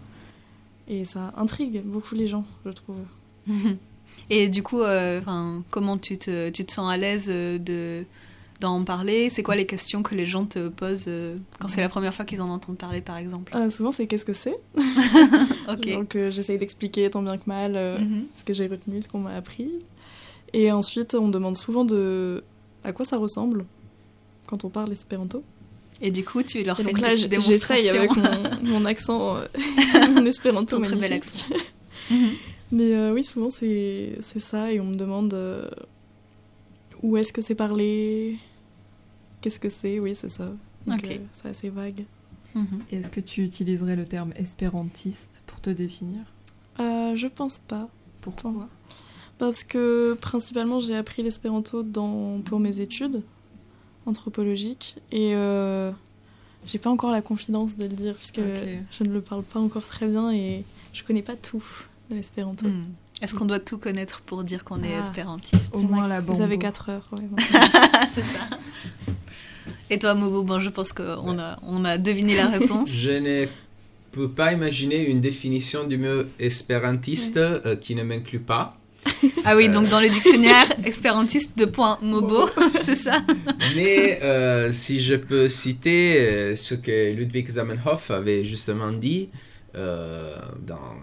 [0.88, 2.96] Et ça intrigue beaucoup les gens, je trouve.
[4.30, 5.20] Et du coup, euh,
[5.70, 8.04] comment tu te, tu te sens à l'aise euh, de,
[8.60, 11.88] d'en parler C'est quoi les questions que les gens te posent euh, quand c'est la
[11.88, 14.56] première fois qu'ils en entendent parler, par exemple Euh, souvent, c'est qu'est-ce que c'est.
[15.94, 18.24] Donc, euh, j'essaye d'expliquer tant bien que mal euh, Mhm.
[18.34, 19.70] ce que j'ai retenu, ce qu'on m'a appris.
[20.52, 22.42] Et ensuite, on me demande souvent de
[22.84, 23.64] à quoi ça ressemble
[24.46, 25.42] quand on parle espéranto.
[26.00, 27.74] Et du coup, tu leur Et fais donc une là, petite démonstration.
[27.84, 29.36] j'essaye avec mon, mon accent,
[30.14, 31.46] mon espéranto très bel accent.
[32.10, 32.30] Mhm.
[32.72, 35.34] Mais oui, souvent c'est c'est ça, et on me demande
[37.02, 38.38] où est-ce que c'est parlé,
[39.40, 40.50] qu'est-ce que c'est, oui, c'est ça.
[40.86, 41.10] Donc, Ok.
[41.10, 42.04] euh, c'est assez vague.
[42.90, 46.20] Et Est-ce que tu utiliserais le terme espérantiste pour te définir?
[46.80, 47.88] Euh, je pense pas.
[48.22, 48.68] Pourquoi?
[49.38, 53.22] Parce que principalement j'ai appris l'espéranto dans pour mes études
[54.06, 55.90] anthropologiques et euh,
[56.66, 59.84] j'ai pas encore la confidence de le dire puisque je ne le parle pas encore
[59.84, 61.62] très bien et je connais pas tout
[62.08, 62.66] de l'espéranto.
[62.66, 62.86] Hmm.
[63.22, 65.00] Est-ce qu'on doit tout connaître pour dire qu'on est Ah.
[65.00, 66.66] espérantiste Au moins la Vous avez bambo.
[66.66, 67.08] 4 heures.
[67.12, 67.20] ouais.
[68.10, 68.40] C'est ça.
[69.88, 72.90] Et toi, Mobo, bon, je pense qu'on a, on a deviné la réponse.
[72.92, 73.46] Je ne
[74.12, 78.76] peux pas imaginer une définition du mot espérantiste euh, qui ne m'inclut pas.
[79.44, 82.48] Ah oui, donc dans le dictionnaire, espérantiste de point Mobo,
[82.84, 83.22] c'est ça
[83.76, 89.28] Mais euh, si je peux citer euh, ce que Ludwig Zamenhof avait justement dit
[89.76, 90.34] euh,
[90.66, 90.94] dans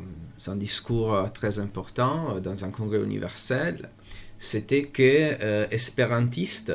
[0.48, 3.90] un discours euh, très important euh, dans un congrès universel,
[4.40, 5.02] c'était que
[5.42, 6.74] euh, espérantiste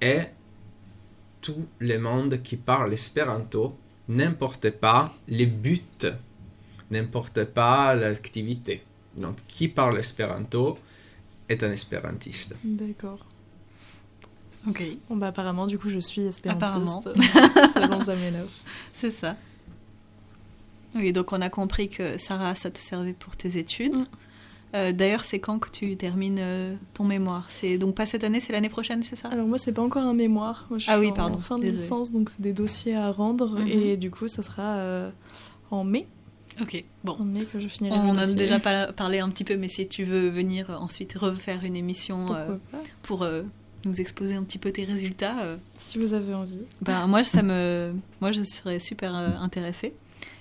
[0.00, 0.32] est
[1.40, 3.76] tout le monde qui parle espéranto,
[4.08, 5.82] n'importe pas les buts,
[6.90, 8.82] n'importe pas l'activité.
[9.16, 10.78] Donc, qui parle espéranto
[11.48, 12.56] est un espérantiste.
[12.64, 13.24] D'accord.
[14.68, 17.00] Ok, Bon bah apparemment du coup je suis Apparemment.
[17.00, 18.50] espérantiste selon Zamenhof.
[18.92, 19.36] c'est ça.
[20.96, 23.96] Oui, donc on a compris que Sarah, ça te servait pour tes études.
[23.96, 24.04] Mm.
[24.74, 27.46] Euh, D'ailleurs, c'est quand que tu termines euh, ton mémoire?
[27.48, 29.28] C'est donc pas cette année, c'est l'année prochaine, c'est ça?
[29.28, 30.66] Alors moi c'est pas encore un mémoire.
[30.70, 33.60] Moi, je Ah oui, en pardon, fin de licence donc c'est des dossiers à rendre
[33.60, 33.66] Mhm.
[33.68, 35.10] et du coup ça sera euh,
[35.70, 36.06] en mai.
[36.60, 37.12] Ok, bon.
[37.20, 37.96] En mai que je finirai.
[37.98, 41.64] On en a déjà parlé un petit peu, mais si tu veux venir ensuite refaire
[41.64, 42.26] une émission
[43.02, 43.26] pour
[43.84, 46.62] nous exposer un petit peu tes résultats, Si vous avez envie.
[46.80, 47.92] ben, moi, ça me,
[48.22, 49.92] moi, je serais super intéressée.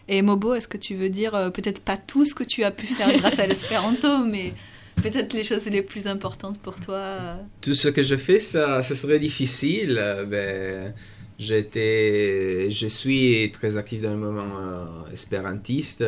[0.07, 2.71] Et Mobo, est-ce que tu veux dire euh, peut-être pas tout ce que tu as
[2.71, 4.53] pu faire grâce à l'espéranto, mais
[5.01, 8.83] peut-être les choses les plus importantes pour toi euh, tout ce que je fais, ça,
[8.83, 9.97] ça serait difficile.
[9.99, 10.93] Euh, Ben,
[11.39, 16.03] j'étais, je suis très actif dans le mouvement euh, espérantiste.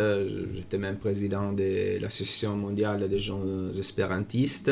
[0.55, 3.41] J'étais même président de l'Association mondiale des gens
[3.77, 4.71] espérantistes.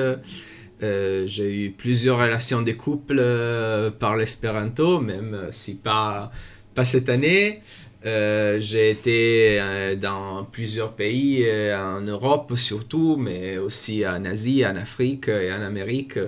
[0.83, 6.31] Euh, j'ai eu plusieurs relations de couple euh, par l'espéranto, même si pas,
[6.73, 7.61] pas cette année.
[8.05, 14.63] Euh, j'ai été euh, dans plusieurs pays, euh, en Europe surtout, mais aussi en Asie,
[14.63, 16.19] en Afrique et en Amérique,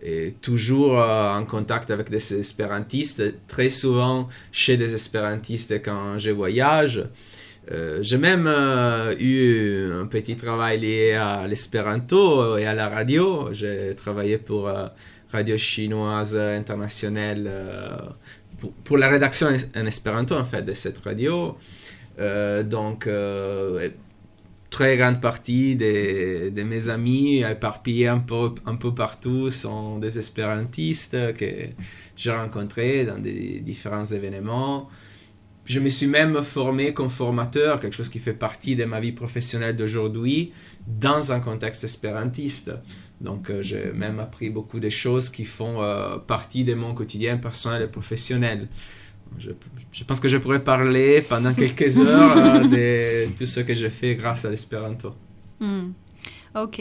[0.00, 7.04] et toujours en contact avec des espérantistes, très souvent chez des espérantistes quand je voyage.
[8.02, 8.46] J'ai même
[9.18, 13.48] eu un petit travail lié à l'espéranto et à la radio.
[13.52, 14.70] J'ai travaillé pour
[15.32, 17.50] Radio Chinoise Internationale
[18.84, 21.56] pour, la rédaction en- espéranto en fait de cette radio.
[22.18, 23.88] Euh, donc, euh,
[24.70, 30.18] très grande partie de, de mes amis éparpillés un peu, un peu partout sont des
[30.18, 31.68] espérantistes que
[32.16, 34.88] j'ai rencontrés dans des différents événements.
[35.66, 39.12] Je me suis même formé comme formateur, quelque chose qui fait partie de ma vie
[39.12, 40.52] professionnelle d'aujourd'hui,
[40.86, 42.72] dans un contexte espérantiste.
[43.20, 47.36] Donc euh, j'ai même appris beaucoup de choses qui font euh, partie de mon quotidien
[47.36, 48.68] personnel et professionnel.
[49.38, 49.50] Je,
[49.92, 53.90] je pense que je pourrais parler pendant quelques heures euh, de tout ce que j'ai
[53.90, 55.14] fait grâce à l'espéranto.
[55.60, 55.92] Hmm.
[56.56, 56.80] Ok.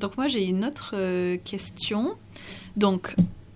[0.00, 0.94] donc moi j'ai une autre
[1.44, 2.16] question.
[2.76, 3.14] Donc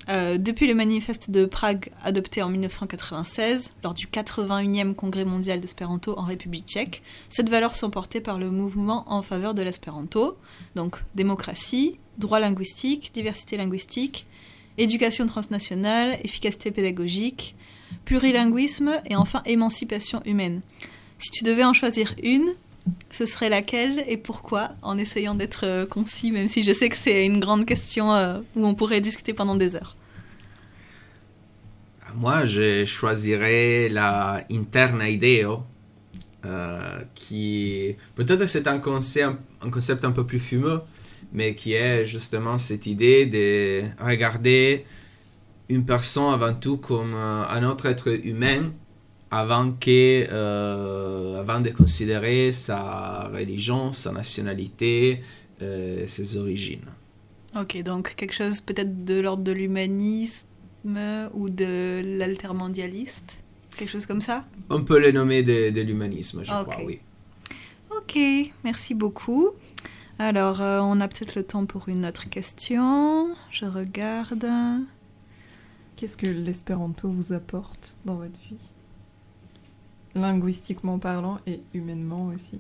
[0.09, 6.19] euh, depuis le manifeste de Prague adopté en 1996 lors du 81e congrès mondial d'espéranto
[6.19, 10.39] en République tchèque, cette valeur sont portées par le mouvement en faveur de l'espéranto.
[10.75, 14.27] Donc démocratie, droit linguistique, diversité linguistique,
[14.79, 17.55] éducation transnationale, efficacité pédagogique,
[18.05, 20.63] plurilinguisme et enfin émancipation humaine.
[21.19, 22.55] Si tu devais en choisir une,
[23.11, 26.97] ce serait laquelle et pourquoi En essayant d'être euh, concis, même si je sais que
[26.97, 29.98] c'est une grande question euh, où on pourrait discuter pendant des heures.
[32.15, 35.63] Moi, je choisirais la interna ideo,
[36.45, 40.81] euh, qui peut-être c'est un concept, un peu plus fumeux,
[41.33, 44.85] mais qui est justement cette idée de regarder
[45.69, 48.73] une personne avant tout comme euh, un autre être humain
[49.31, 55.23] avant, que, euh, avant de considérer sa religion, sa nationalité,
[55.61, 56.87] ses origines.
[57.59, 59.51] Ok, donc quelque chose peut-être de l'ordre de
[60.89, 63.41] l'humanisme ou de l'altermondialiste
[63.77, 64.45] Quelque chose comme ça?
[64.71, 66.99] On peut le nommer de, de l'humanisme, je crois, oui.
[67.97, 68.19] Ok,
[68.65, 69.51] merci beaucoup.
[70.19, 73.29] Alors, euh, on a peut-être le temps pour une autre question.
[73.53, 74.49] Je regarde.
[75.95, 78.59] Qu'est-ce que l'espéranto vous apporte dans votre vie?
[80.17, 82.59] Linguistiquement parlant et humainement aussi.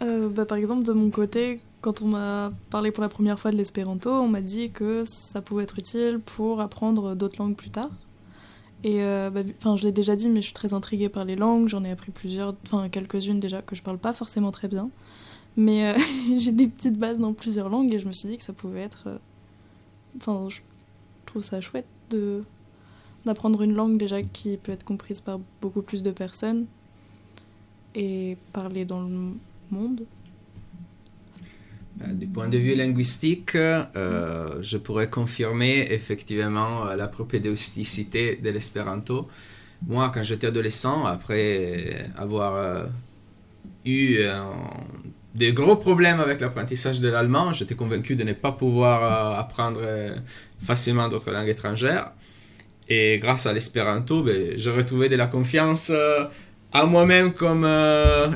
[0.00, 3.50] Euh, bah, par exemple, de mon côté, quand on m'a parlé pour la première fois
[3.52, 7.70] de l'espéranto, on m'a dit que ça pouvait être utile pour apprendre d'autres langues plus
[7.70, 7.90] tard.
[8.84, 9.42] Et euh, bah,
[9.76, 11.68] je l'ai déjà dit, mais je suis très intriguée par les langues.
[11.68, 14.90] J'en ai appris plusieurs, enfin quelques-unes déjà que je parle pas forcément très bien.
[15.56, 15.98] Mais euh,
[16.38, 18.82] j'ai des petites bases dans plusieurs langues et je me suis dit que ça pouvait
[18.82, 19.04] être.
[19.08, 19.18] euh,
[20.18, 20.60] Enfin, je
[21.26, 22.44] trouve ça chouette de
[23.24, 26.66] d'apprendre une langue déjà qui peut être comprise par beaucoup plus de personnes
[27.94, 29.32] et parler dans le
[29.70, 30.02] monde.
[32.00, 38.50] Euh, Du point de vue linguistique, euh, je pourrais confirmer effectivement euh, la propédeuticité de
[38.50, 39.28] l'espéranto.
[39.86, 42.86] Moi, quand j'étais adolescent, après avoir
[43.84, 44.40] eu euh,
[45.34, 49.80] des gros problèmes avec l'apprentissage de l'allemand, j'étais convaincu de ne pas pouvoir apprendre
[50.64, 52.12] facilement d'autres langues étrangères.
[52.88, 55.90] Et grâce à l'espéranto, ben, j'ai retrouvé de la confiance
[56.72, 57.66] à moi-même comme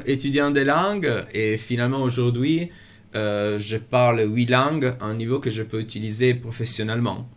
[0.04, 1.12] étudiant des langues.
[1.32, 2.72] Et finalement, aujourd'hui,
[3.14, 7.28] euh, je parle huit langues à un niveau que je peux utiliser professionnellement.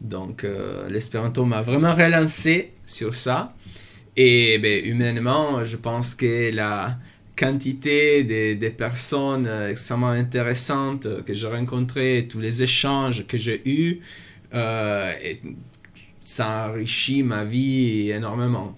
[0.00, 3.54] Donc, euh, l'espéranto m'a vraiment relancé sur ça.
[4.16, 6.98] Et ben, humainement, je pense que la
[7.36, 14.00] quantité des, personnes extrêmement intéressantes que j'ai rencontrées, tous les échanges que j'ai eus,
[14.54, 15.12] euh,
[16.24, 18.76] ça enrichit ma vie énormément.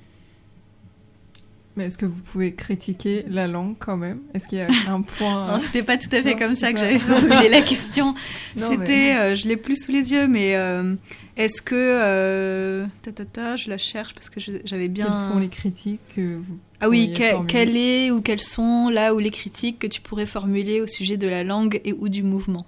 [1.80, 4.18] Mais est-ce que vous pouvez critiquer la langue quand même?
[4.34, 6.74] Est-ce qu'il y a un point Non, c'était pas tout à fait Non, comme ça
[6.74, 8.14] que j'avais formulé la question.
[8.56, 10.94] C'était, mais- euh, je l'ai plus sous les yeux, mais euh,
[11.38, 15.06] est-ce que euh, ta, ta, ta, je la cherche parce que j'avais bien.
[15.06, 17.46] Quelles sont les critiques que vous Ah oui, que- formuler?
[17.52, 21.16] quelle est ou quelles sont là où les critiques que tu pourrais formuler au sujet
[21.16, 22.66] de la langue et ou du mouvement?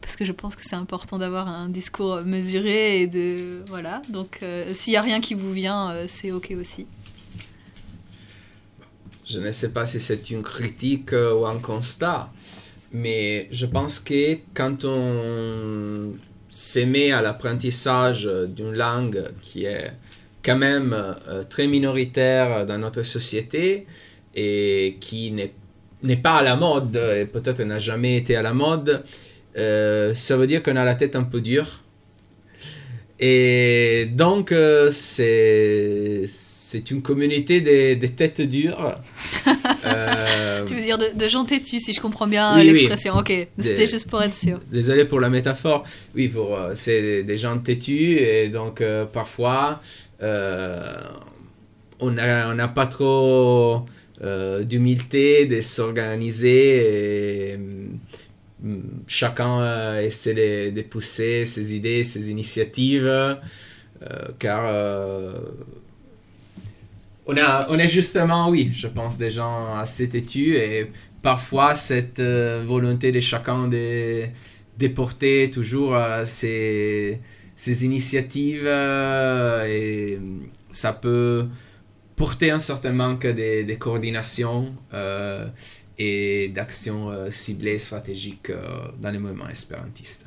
[0.00, 4.02] Parce que je pense que c'est important d'avoir un discours mesuré et de voilà.
[4.08, 6.86] Donc euh, s'il y a rien qui vous vient, euh, c'est ok aussi.
[9.28, 12.30] Je ne sais pas si c'est une critique euh, ou un constat,
[12.92, 16.12] mais je pense que quand on
[16.48, 19.90] s'émet à l'apprentissage d'une langue qui est
[20.44, 23.86] quand même euh, très minoritaire dans notre société
[24.36, 29.02] et qui n'est pas à la mode et peut-être n'a jamais été à la mode,
[29.58, 31.82] euh, ça veut dire qu'on a la tête un peu dure.
[33.18, 34.54] Et donc,
[34.92, 36.26] c'est
[36.68, 38.98] c'est une communauté des, des têtes dures.
[39.84, 42.72] Euh, Tu veux dire de, de gens têtus, si je comprends bien Oui, oui.
[42.72, 43.16] l'expression.
[43.16, 44.58] Ok, c'était juste pour être sûr.
[44.72, 45.84] Désolé pour la métaphore.
[46.16, 49.80] Oui, pour, euh, c'est des, gens têtus et donc euh, parfois
[50.22, 50.96] euh,
[52.00, 53.86] on n'a on n'a pas trop
[54.62, 63.38] d'humilité de s'organiser et mm, chacun essaie de, de pousser ses idées, ses initiatives
[64.40, 64.62] car
[67.26, 70.90] on, a, on est justement, oui, je pense, des gens assez têtus et
[71.22, 74.28] parfois cette euh, volonté de chacun de,
[74.94, 77.20] porter toujours euh, ses,
[77.84, 80.18] initiatives euh, et
[80.72, 81.46] ça peut
[82.14, 84.74] porter un certain manque de, coordination
[85.98, 90.26] et d'action euh, ciblée stratégique euh, dans les mouvements espérantistes.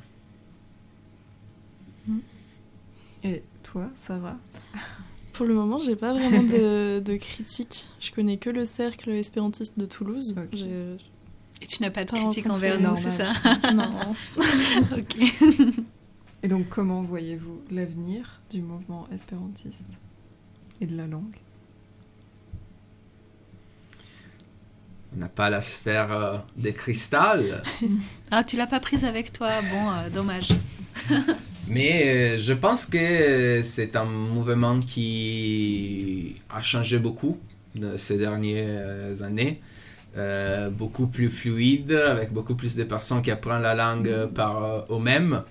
[3.23, 4.37] Et toi, Sarah?
[5.39, 7.87] Pour le moment, j'ai pas vraiment de, de critiques.
[8.01, 10.35] Je connais que le cercle espérantiste de Toulouse.
[11.61, 13.31] Et tu n'as pas de Pas critique envers nous, c'est ça
[13.73, 13.89] Non.
[14.97, 15.15] Ok.
[16.43, 19.87] Et donc, comment voyez-vous l'avenir du mouvement espérantiste
[20.81, 21.37] et de la langue?
[25.15, 27.63] On n'a pas la sphère euh, de cristal.
[28.29, 29.61] Ah, tu l'as pas prise avec toi.
[29.61, 30.49] Bon, euh, dommage.
[31.69, 37.37] Mais euh, je pense que c'est un mouvement qui a changé beaucoup
[37.97, 39.61] ces dernières années.
[40.17, 44.81] Euh, beaucoup plus fluide, avec beaucoup plus de personnes qui apprennent la langue par euh,
[44.95, 45.43] eux-mêmes.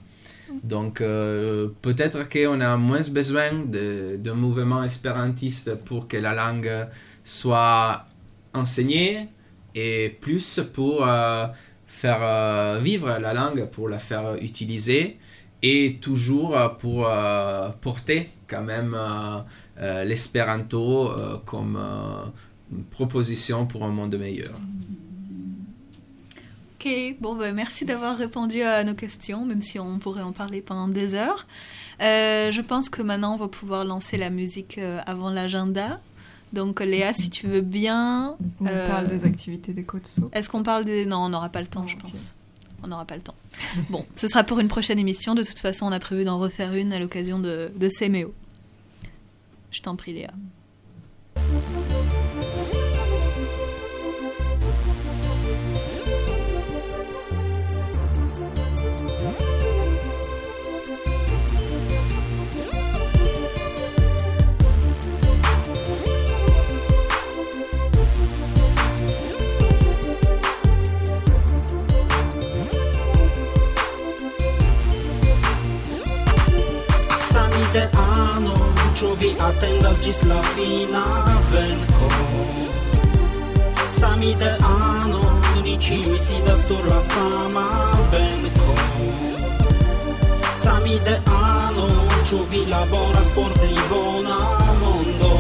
[0.65, 6.89] Donc euh, peut-être qu'on a moins besoin de- d'un mouvement espérantiste pour que la langue
[7.23, 8.05] soit
[8.53, 9.29] enseignée
[9.77, 11.47] et plus pour euh,
[11.87, 15.19] faire euh, vivre la langue, pour la faire utiliser
[15.63, 19.41] et toujours euh, pour euh, porter quand même euh,
[19.81, 22.25] euh, l'espéranto euh, comme euh,
[22.73, 24.55] une proposition pour un monde meilleur.
[26.81, 26.89] Ok,
[27.21, 30.87] bon, ben, merci d'avoir répondu à nos questions, même si on pourrait en parler pendant
[30.87, 31.49] des heures.
[32.01, 36.01] Euh, je pense que maintenant, on va pouvoir lancer la musique euh, avant l'agenda.
[36.53, 38.37] Donc, Léa, si tu veux bien.
[38.61, 40.31] On euh, parle des activités des Kotso.
[40.33, 41.05] Est-ce qu'on parle des.
[41.05, 42.37] Non, on n'aura pas le temps, je pense.
[42.83, 43.35] On n'aura pas le temps.
[43.91, 45.35] bon, ce sera pour une prochaine émission.
[45.35, 48.33] De toute façon, on a prévu d'en refaire une à l'occasion de, de Semeo.
[49.71, 50.31] Je t'en prie, Léa.
[78.99, 81.01] Ĉu vi atendas ĝis la fina
[81.53, 82.09] venko?
[83.95, 85.21] Samideano,
[85.63, 87.63] ni ĉiuj sidas sur la sama
[88.11, 88.75] benko
[90.63, 91.87] Samideano,
[92.27, 94.41] ĉu vi laboras por pli bona
[94.83, 95.31] mondo?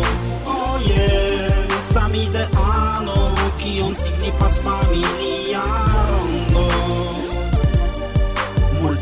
[0.54, 3.18] Oh yeah, samideano,
[3.58, 5.66] kion signifas familia
[6.12, 7.27] rondo?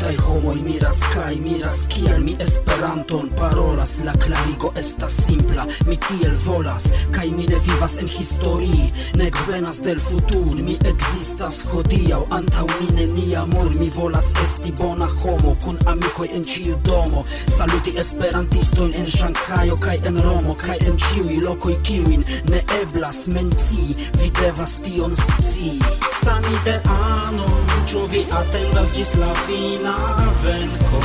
[0.07, 4.01] multaj homoj miras kaj miras kial mi Esperanton parolas.
[4.05, 9.81] La klarigo estas simpla mi tiel volas kaj mi ne vivas en historii nek venas
[9.81, 15.77] del futur mi ekzistas hodiaŭ antaŭ mi neniam ol mi volas esti bona homo kun
[15.85, 17.23] amikoj en ĉiu domo
[17.57, 23.95] saluti esperantistojn en Ŝanhajo kaj en Romo kaj en ĉiuj lokoj kiujn ne eblas mencii
[24.21, 25.79] vi devas tion scii
[26.23, 27.47] samideano
[27.87, 29.96] ĉu vi atendas ĝis la fina?
[30.43, 30.99] venko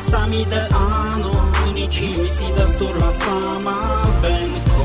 [0.00, 1.32] Sami de ano
[1.74, 3.76] Ni si sidas sur la sama
[4.22, 4.84] venco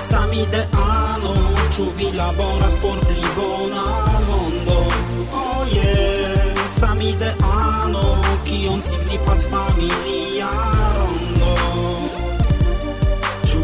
[0.00, 1.34] Sami de ano
[1.72, 3.84] Ĉu vi laboras por pli bona
[4.28, 4.78] mondo.
[5.32, 6.68] Oh yeah.
[6.68, 10.50] Sami de ano Kion signifas familia
[10.96, 12.31] rondo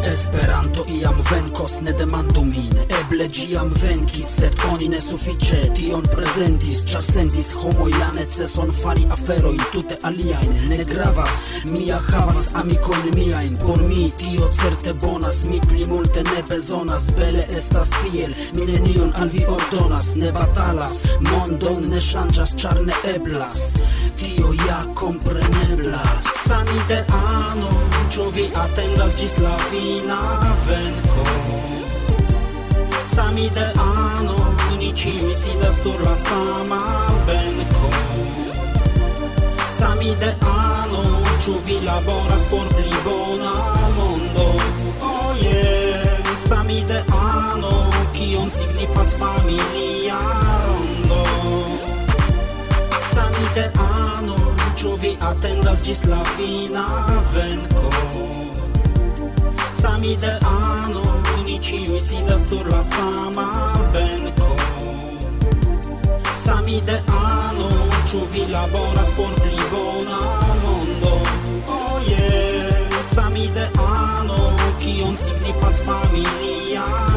[0.08, 2.72] Esperanto iam venkos, ne demandu min.
[3.00, 9.04] Eble giam venkis, sed oni ne sufiĉe tion prezentis Ĉar sentis homoj la neceson fari
[9.16, 10.54] aferojn tute aliajn.
[10.70, 11.42] Ne gravas,
[11.72, 13.58] mia havas amikojn miajn.
[13.60, 17.10] Por mi tio certe bonas, mi pli multe ne bezonas.
[17.18, 20.14] Bele estas tiel, mi nenion al vi ordonas.
[20.16, 23.74] Ne batalas, mondon ne ŝanĝas, ĉar ne eblas.
[24.16, 26.32] Tio ja kompreneblas.
[26.48, 27.70] Samideano,
[28.08, 29.97] ĉu vi atendas ĝis la fino?
[30.06, 30.20] la
[30.66, 31.24] venko
[33.04, 34.36] Sami de ano
[34.78, 37.90] Ni ciui sidas sur la sama benko
[39.68, 43.52] Sami de ano Ĉu vi laboras por pli bona
[43.96, 44.46] mondo.
[45.00, 46.36] Oh yeah.
[46.36, 50.18] Sami de ano Kion signifas familia
[50.66, 51.22] rondo.
[53.14, 54.36] Sami de ano
[54.76, 56.86] Ĉu vi atendas ĝis la fina
[57.32, 58.47] venko
[59.80, 61.02] sami de ano
[61.46, 64.50] Ni ciui sidas sur la sama benko
[66.34, 67.68] Sami de ano
[68.08, 70.20] Ĉu vi laboras por pli bona
[70.62, 71.14] mondo.
[71.68, 73.02] Oh yeah.
[73.02, 77.07] Sami de ano Kion signifas familia.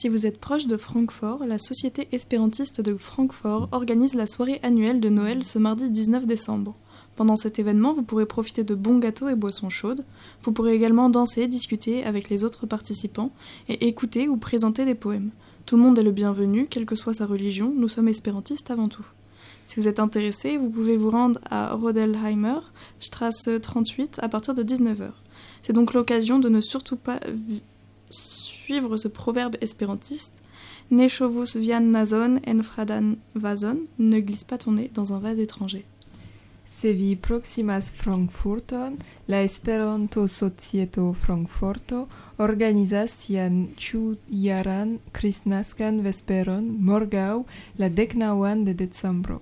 [0.00, 5.00] Si vous êtes proche de Francfort, la Société espérantiste de Francfort organise la soirée annuelle
[5.00, 6.76] de Noël ce mardi 19 décembre.
[7.16, 10.04] Pendant cet événement, vous pourrez profiter de bons gâteaux et boissons chaudes.
[10.44, 13.32] Vous pourrez également danser, discuter avec les autres participants
[13.68, 15.30] et écouter ou présenter des poèmes.
[15.66, 18.86] Tout le monde est le bienvenu, quelle que soit sa religion, nous sommes espérantistes avant
[18.86, 19.04] tout.
[19.64, 22.60] Si vous êtes intéressé, vous pouvez vous rendre à Rodelheimer,
[23.00, 25.10] Strasse 38, à partir de 19h.
[25.64, 27.18] C'est donc l'occasion de ne surtout pas
[28.68, 30.42] suivre ce proverbe espérantiste
[30.90, 35.38] Ne chovus vian nazon en fradan vason, ne glisse pas ton nez dans un vase
[35.38, 35.84] étranger.
[36.66, 42.08] Se vi proximas Frankfurton, la Esperanto Societo Frankfurto
[42.38, 47.44] organizas sian ĉiujaran kristnaskan vesperon morgaŭ
[47.78, 49.40] la deknaŭan de decembro.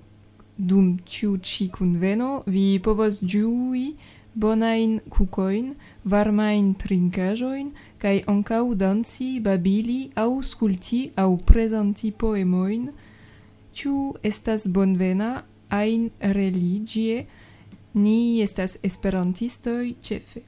[0.57, 3.97] dum tiu ci kunveno vi povos ĝui
[4.35, 5.75] bonajn kukojn,
[6.05, 7.69] varmajn trinkaĵojn
[8.03, 12.91] kaj ankaŭ danci, babili, aŭskulti aŭ prezenti poemojn,
[13.77, 15.31] ĉu estas bonvena
[15.69, 17.27] ajn religie,
[17.95, 20.43] ni estas esperantistoj ĉefe.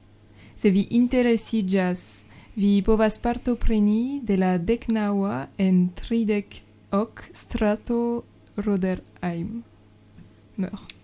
[0.59, 2.23] Se vi interesiĝas,
[2.55, 7.99] vi povas partopreni de la deknaŭa en tridek ok strato
[8.57, 9.63] Roderheim.
[10.57, 10.98] Meur.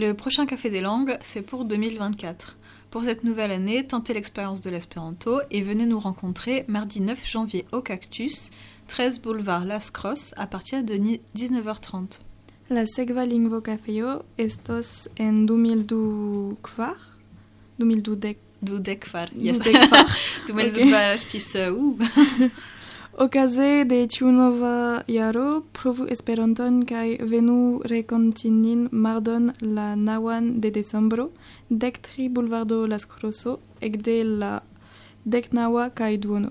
[0.00, 2.56] Le prochain Café des langues, c'est pour 2024.
[2.90, 7.66] Pour cette nouvelle année, tentez l'expérience de l'espéranto et venez nous rencontrer mardi 9 janvier
[7.70, 8.50] au Cactus,
[8.88, 12.20] 13 boulevard Las Cross à partir de ni- 19h30.
[12.70, 16.96] La sekva lingvo kafejo estos en 2024
[17.78, 19.58] 2012 Dudekvar, yes.
[21.14, 21.96] Estis, uh.
[23.20, 24.28] Okaze de tiu
[25.06, 31.28] jaro provu Esperanton kaj venu renkonti nin mardon la naŭan de decembro
[31.68, 34.62] dek tri bulvardo Las Crosso ekde la
[35.26, 36.50] deknaŭa kaj duono.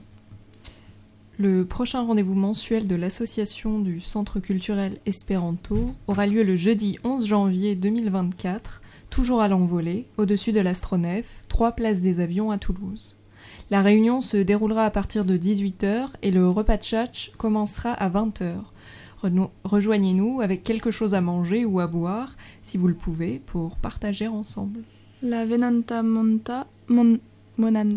[1.39, 7.25] Le prochain rendez-vous mensuel de l'association du Centre culturel Espéranto aura lieu le jeudi 11
[7.25, 13.18] janvier 2024, toujours à l'envolée, au-dessus de l'astronef, 3 places des avions à Toulouse.
[13.71, 16.83] La réunion se déroulera à partir de 18h et le repas de
[17.37, 18.53] commencera à 20h.
[19.21, 23.75] Reno- Rejoignez-nous avec quelque chose à manger ou à boire, si vous le pouvez, pour
[23.77, 24.81] partager ensemble.
[25.21, 27.19] La venonta monta mon
[27.57, 27.89] monan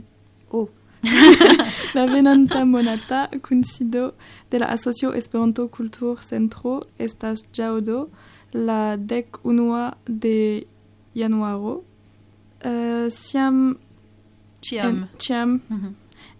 [0.50, 0.68] oh
[1.94, 4.14] La venonta monata kunsido
[4.50, 8.08] de la asocio Esperanto Kultur Centro estas ĵaŭdo
[8.54, 10.64] la dek unua de
[11.14, 11.82] januaro.
[12.64, 13.76] Uh, siam
[14.62, 14.86] Ĉiam.
[14.88, 15.94] en, ĉiam Mhm.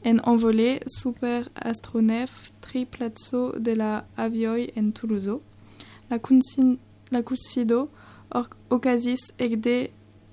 [0.04, 5.38] en envolé super astronef tri placo de la avioj en Toulouse.
[6.10, 6.78] La, kunsin,
[7.10, 7.88] la kunsido
[8.30, 9.88] or, okazis ekde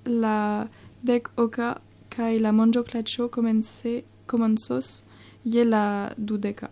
[0.06, 0.66] la
[1.02, 1.74] dek oka
[2.10, 5.02] kaj la manĝoklaĉo komence komencos
[5.44, 6.68] je la dudeka.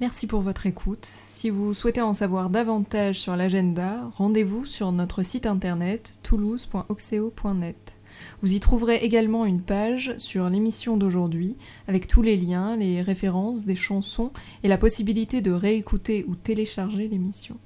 [0.00, 1.04] Merci pour votre écoute.
[1.06, 7.93] Si vous souhaitez en savoir davantage sur l'agenda, rendez-vous sur notre site internet toulouse.oxeo.net.
[8.42, 11.56] Vous y trouverez également une page sur l'émission d'aujourd'hui
[11.88, 17.08] avec tous les liens, les références des chansons et la possibilité de réécouter ou télécharger
[17.08, 17.56] l'émission.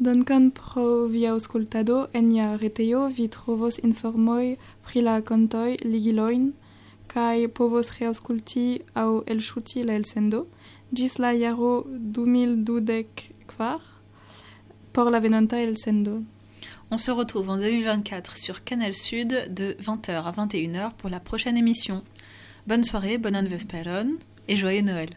[0.00, 6.48] Dankon pro via aŭskultado en nia retejo vi trovos informoj pri la kantoj ligilojn
[7.06, 10.40] kaj povos reaŭskulti aŭ elŝuti la elsendo
[10.90, 11.86] ĝis la jaro
[12.18, 13.78] 2024
[14.92, 16.22] por la venonta elsendo.
[16.90, 21.56] On se retrouve en 2024 sur Canal Sud de 20h à 21h pour la prochaine
[21.56, 22.02] émission.
[22.66, 24.06] Bonne soirée, bonne anniversaire
[24.48, 25.10] et joyeux Noël.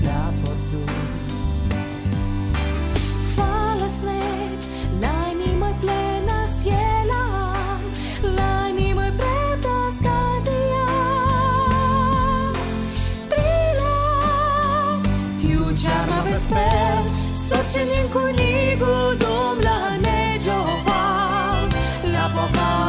[0.00, 0.92] las la fortuna
[3.34, 4.64] Falăsneci
[5.00, 7.24] la inimă plenă sielam
[17.46, 21.68] Să cenim cu ligu dum la Negioval
[22.12, 22.83] La bogat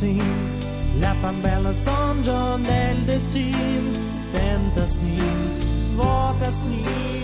[0.00, 0.22] syn.
[1.42, 3.22] Bella, som John Eldes
[4.32, 5.20] Väntas ni,
[5.96, 7.15] vakas ni